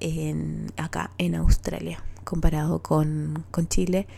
[0.00, 4.08] en, acá en Australia, comparado con, con Chile.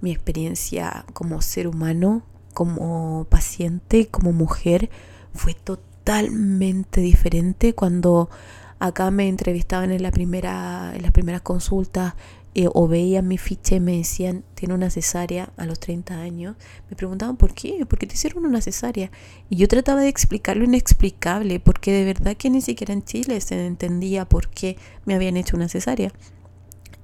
[0.00, 2.22] Mi experiencia como ser humano,
[2.54, 4.90] como paciente, como mujer,
[5.34, 8.30] fue totalmente diferente cuando
[8.78, 12.14] acá me entrevistaban en la primera en las primeras consultas
[12.58, 16.56] eh, o veían mi ficha y me decían, tiene una cesárea a los 30 años,
[16.90, 19.12] me preguntaban por qué, por qué te hicieron una cesárea.
[19.48, 23.40] Y yo trataba de explicar lo inexplicable, porque de verdad que ni siquiera en Chile
[23.42, 26.10] se entendía por qué me habían hecho una cesárea.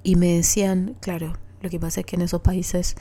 [0.03, 2.97] Y me decían, claro, lo que pasa es que en esos países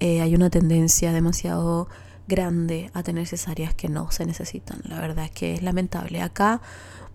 [0.00, 1.86] eh, hay una tendencia demasiado
[2.26, 4.80] grande a tener cesáreas que no se necesitan.
[4.88, 6.20] La verdad es que es lamentable.
[6.20, 6.62] Acá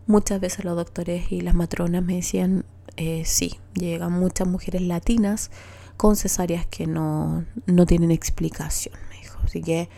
[0.05, 2.63] muchas veces los doctores y las matronas me decían,
[2.97, 5.51] eh, sí, llegan muchas mujeres latinas
[5.97, 7.45] con cesáreas que no,
[7.87, 9.39] tienen explicación, me dijo.
[9.43, 9.89] Así que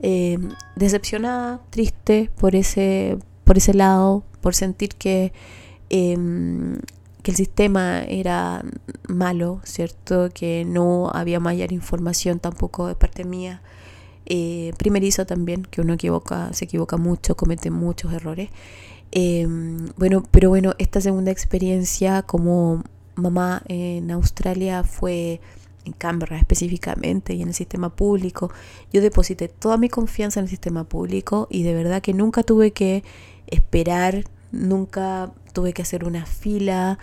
[0.00, 0.38] eh,
[0.76, 5.32] decepcionada, triste por ese, por ese lado, por sentir que,
[5.88, 6.78] em,
[7.22, 8.64] que el sistema era
[9.08, 10.28] malo, ¿cierto?
[10.34, 13.62] Que no había mayor información tampoco de parte mía.
[14.30, 18.50] Eh, primerizo también, que uno equivoca, se equivoca mucho, comete muchos errores.
[19.10, 25.40] Em, bueno, pero bueno, esta segunda experiencia como mamá en Australia fue
[25.86, 28.52] en Canberra específicamente y en el sistema público.
[28.92, 32.72] Yo deposité toda mi confianza en el sistema público y de verdad que nunca tuve
[32.72, 33.04] que
[33.46, 36.98] esperar, nunca tuve que hacer una fila.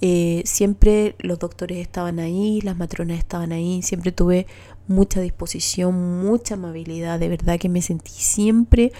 [0.00, 4.46] Eh, siempre los doctores estaban ahí, las matronas estaban ahí, siempre tuve
[4.88, 8.92] mucha disposición, mucha amabilidad, de verdad que me sentí siempre,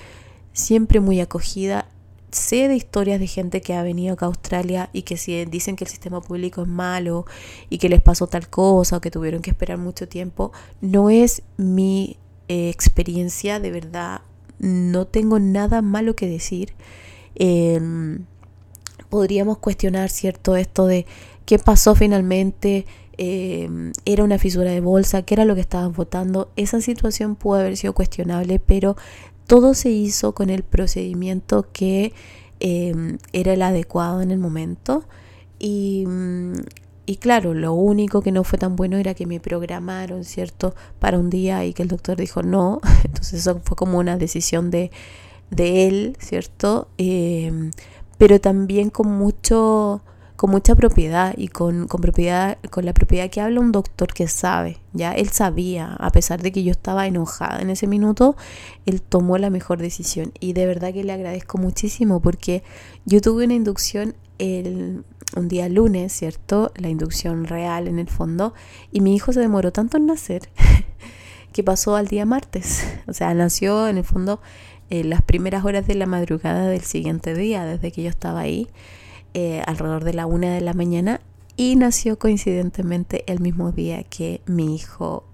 [0.52, 1.86] siempre muy acogida
[2.30, 5.16] sé de historias de gente que ha venido acá a Australia y que
[5.46, 7.26] dicen que el sistema público es malo
[7.70, 11.42] y que les pasó tal cosa o que tuvieron que esperar mucho tiempo, no es
[11.56, 12.16] mi
[12.48, 14.20] eh, experiencia, de verdad,
[14.58, 16.74] no tengo nada malo que decir.
[17.34, 18.24] Em,
[19.08, 20.56] podríamos cuestionar, ¿cierto?
[20.56, 21.06] Esto de
[21.46, 22.86] qué pasó finalmente,
[23.18, 26.50] em, era una fisura de bolsa, qué era lo que estaban votando.
[26.56, 28.96] Esa situación pudo haber sido cuestionable, pero
[29.46, 32.12] todo se hizo con el procedimiento que
[32.60, 35.04] em, era el adecuado en el momento.
[35.58, 36.06] Y,
[37.06, 40.74] y, claro, lo único que no fue tan bueno era que me programaron, ¿cierto?
[41.00, 42.80] Para un día y que el doctor dijo no.
[43.04, 44.90] Entonces eso fue como una decisión de,
[45.50, 46.88] de él, ¿cierto?
[46.98, 47.70] Em,
[48.18, 50.02] pero también con mucho
[50.38, 54.78] con mucha propiedad y con, propiedad, con la propiedad que habla un doctor que sabe,
[54.92, 58.36] ya él sabía, a pesar de que yo estaba enojada en ese minuto,
[58.86, 62.62] él tomó la mejor decisión y de verdad que le agradezco muchísimo porque
[63.04, 65.02] yo tuve una inducción el,
[65.34, 66.70] un día lunes, ¿cierto?
[66.76, 68.54] La inducción real en el fondo
[68.92, 70.42] y mi hijo se demoró tanto en nacer
[71.52, 74.40] que pasó al día martes, o sea, nació en el fondo
[74.88, 78.68] en las primeras horas de la madrugada del siguiente día, desde que yo estaba ahí.
[79.34, 81.20] Eh, alrededor de la una de la mañana
[81.56, 85.24] y nació coincidentemente el mismo día que mi hijo,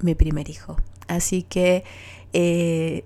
[0.00, 0.76] mi primer hijo.
[1.06, 1.84] Así que
[2.32, 3.04] eh,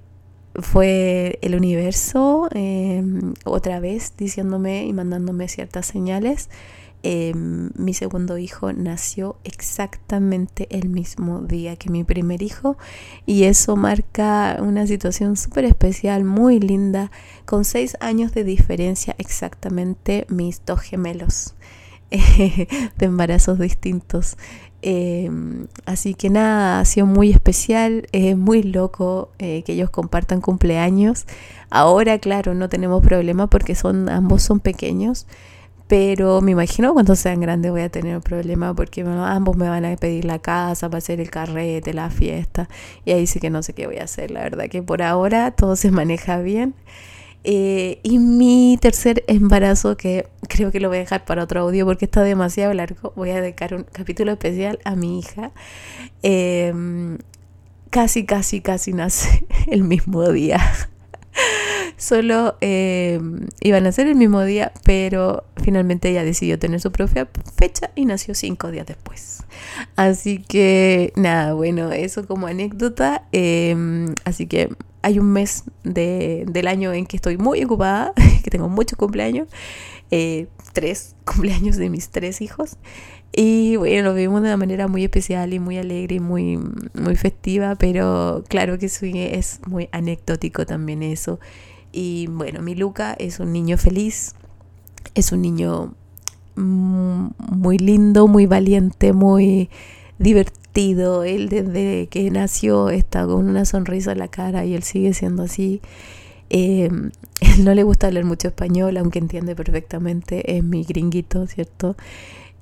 [0.55, 6.49] fue el universo em, otra vez diciéndome y mandándome ciertas señales.
[7.03, 12.77] Em, mi segundo hijo nació exactamente el mismo día que mi primer hijo
[13.25, 17.11] y eso marca una situación súper especial, muy linda,
[17.47, 21.55] con seis años de diferencia exactamente mis dos gemelos
[22.11, 22.69] de
[23.01, 24.37] embarazos distintos.
[24.83, 30.43] Em, así que nada, ha sido muy especial, es muy loco eh, que ellos compartan
[30.43, 31.27] cumpleaños.
[31.71, 35.27] Ahora, claro, no tenemos problema porque son ambos son pequeños.
[35.91, 39.85] Pero me imagino cuando sean grandes voy a tener un problema porque ambos me van
[39.85, 42.69] a pedir la casa para hacer el carrete, la fiesta.
[43.05, 44.31] Y ahí sí que no sé qué voy a hacer.
[44.31, 46.77] La verdad que por ahora todo se maneja bien.
[47.43, 51.85] Eh, y mi tercer embarazo, que creo que lo voy a dejar para otro audio
[51.87, 55.51] porque está demasiado largo, voy a dedicar un capítulo especial a mi hija.
[56.23, 57.19] Em,
[57.91, 60.61] casi, casi, casi nace el mismo día.
[62.01, 63.21] Solo eh,
[63.61, 67.29] iban a ser el mismo día, pero finalmente ella decidió tener su propia
[67.59, 69.43] fecha y nació cinco días después.
[69.97, 73.25] Así que nada, bueno, eso como anécdota.
[73.33, 74.71] Em, así que
[75.03, 79.49] hay un mes del año en que estoy muy ocupada, que tengo muchos cumpleaños,
[80.11, 82.79] eh, tres cumpleaños de mis tres hijos.
[83.31, 86.59] Y bueno, lo vivimos de una manera muy especial y muy alegre y muy,
[86.95, 91.41] muy festiva, pero claro que es muy anecdótico también eso.
[91.93, 94.35] Y bueno, mi Luca es un niño feliz,
[95.15, 95.95] es un niño
[96.57, 99.71] muy lindo, muy valiente, muy
[100.19, 101.25] divertido.
[101.25, 105.45] Él desde que nació está con una sonrisa en la cara y él sigue siendo
[105.45, 105.81] así.
[106.53, 106.91] Eh,
[107.61, 111.95] no le gusta hablar mucho español, aunque entiende perfectamente, es mi gringuito, ¿cierto?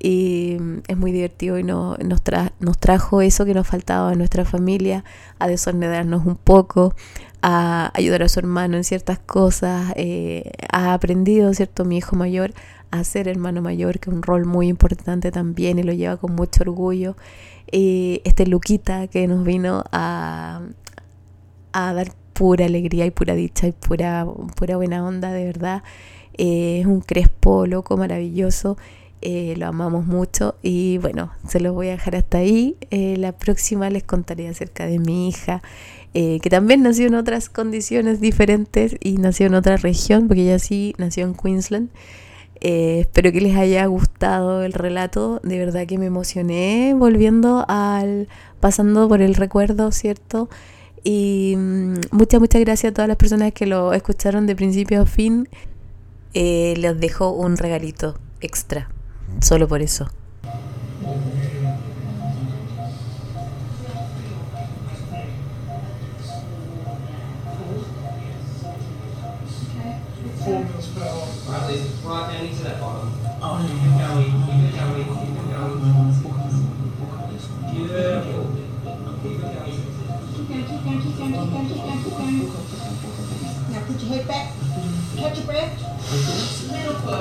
[0.00, 0.56] y
[0.86, 5.04] es muy divertido y nos, nos trajo eso que nos faltaba en nuestra familia,
[5.38, 6.94] a desordenarnos un poco,
[7.42, 11.84] a ayudar a su hermano en ciertas cosas, eh, ha aprendido, ¿cierto?
[11.84, 12.52] Mi hijo mayor
[12.90, 16.34] a ser hermano mayor, que es un rol muy importante también y lo lleva con
[16.34, 17.16] mucho orgullo.
[17.70, 20.62] y este Luquita que nos vino a,
[21.72, 24.26] a dar pura alegría y pura dicha y pura,
[24.56, 25.82] pura buena onda, de verdad.
[26.34, 28.76] Eh, es un crespo loco, maravilloso
[29.20, 32.76] eh, lo amamos mucho y bueno, se los voy a dejar hasta ahí.
[32.90, 35.60] Eh, la próxima les contaré acerca de mi hija,
[36.14, 40.58] eh, que también nació en otras condiciones diferentes y nació en otra región, porque ella
[40.58, 41.90] sí nació en Queensland.
[42.60, 48.28] espero que les haya gustado el relato, de verdad que me emocioné volviendo al,
[48.60, 50.48] pasando por el recuerdo, ¿cierto?
[51.04, 55.06] Y mm, muchas, muchas gracias a todas las personas que lo escucharon de principio a
[55.06, 55.48] fin.
[56.34, 58.90] les dejo un regalito extra
[59.40, 60.08] solo por eso.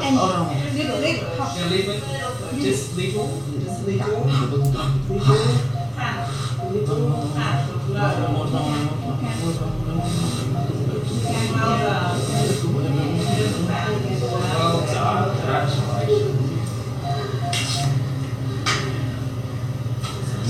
[0.07, 0.47] And oh, no.
[0.71, 2.47] legal.
[2.55, 2.63] Yeah.
[2.63, 2.95] Just.
[2.95, 3.03] Just.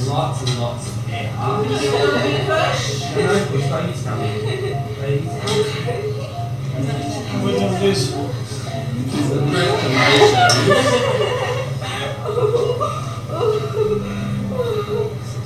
[0.07, 1.33] Lots and lots of hair.
[3.47, 4.33] Push, baby's coming.
[5.01, 5.65] Baby's coming.
[7.43, 8.01] We're this.
[8.77, 11.17] It is a great condition.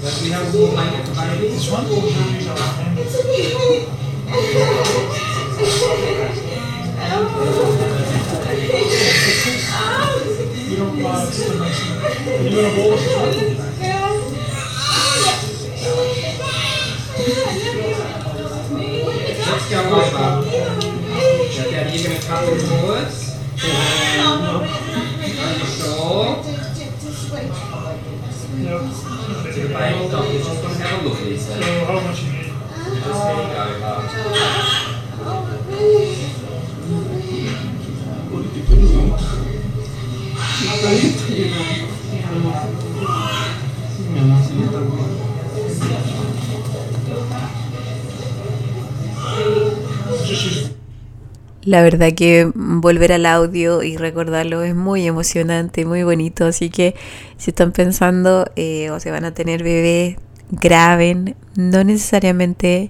[0.02, 1.86] that we have to buy this one.
[2.98, 3.88] It's okay.
[10.70, 11.80] you don't much.
[12.42, 13.51] You're
[51.72, 56.44] La verdad que volver al audio y recordarlo es muy emocionante, muy bonito.
[56.44, 56.96] Así que
[57.38, 60.20] si están pensando eh, o se van a tener bebé,
[60.52, 61.38] graben.
[61.56, 62.90] No necesariamente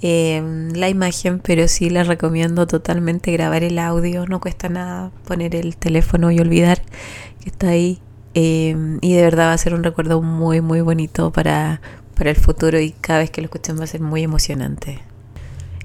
[0.00, 0.42] eh,
[0.74, 4.24] la imagen, pero sí les recomiendo totalmente grabar el audio.
[4.24, 6.80] No cuesta nada poner el teléfono y olvidar
[7.42, 8.00] que está ahí.
[8.32, 11.82] Eh, y de verdad va a ser un recuerdo muy, muy bonito para,
[12.16, 15.00] para el futuro y cada vez que lo escuchen va a ser muy emocionante.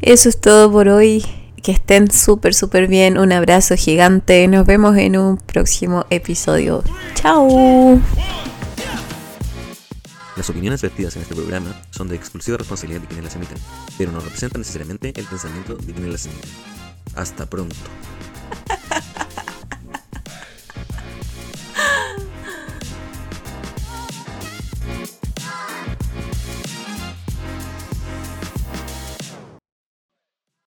[0.01, 1.25] Eso es todo por hoy.
[1.61, 3.17] Que estén súper, súper bien.
[3.17, 4.47] Un abrazo gigante.
[4.47, 6.83] Nos vemos en un próximo episodio.
[7.15, 7.99] Chao.
[10.35, 13.57] Las opiniones vertidas en este programa son de exclusiva responsabilidad de quienes las emiten,
[13.97, 16.49] pero no representan necesariamente el pensamiento de quienes las emiten.
[17.15, 17.75] Hasta pronto.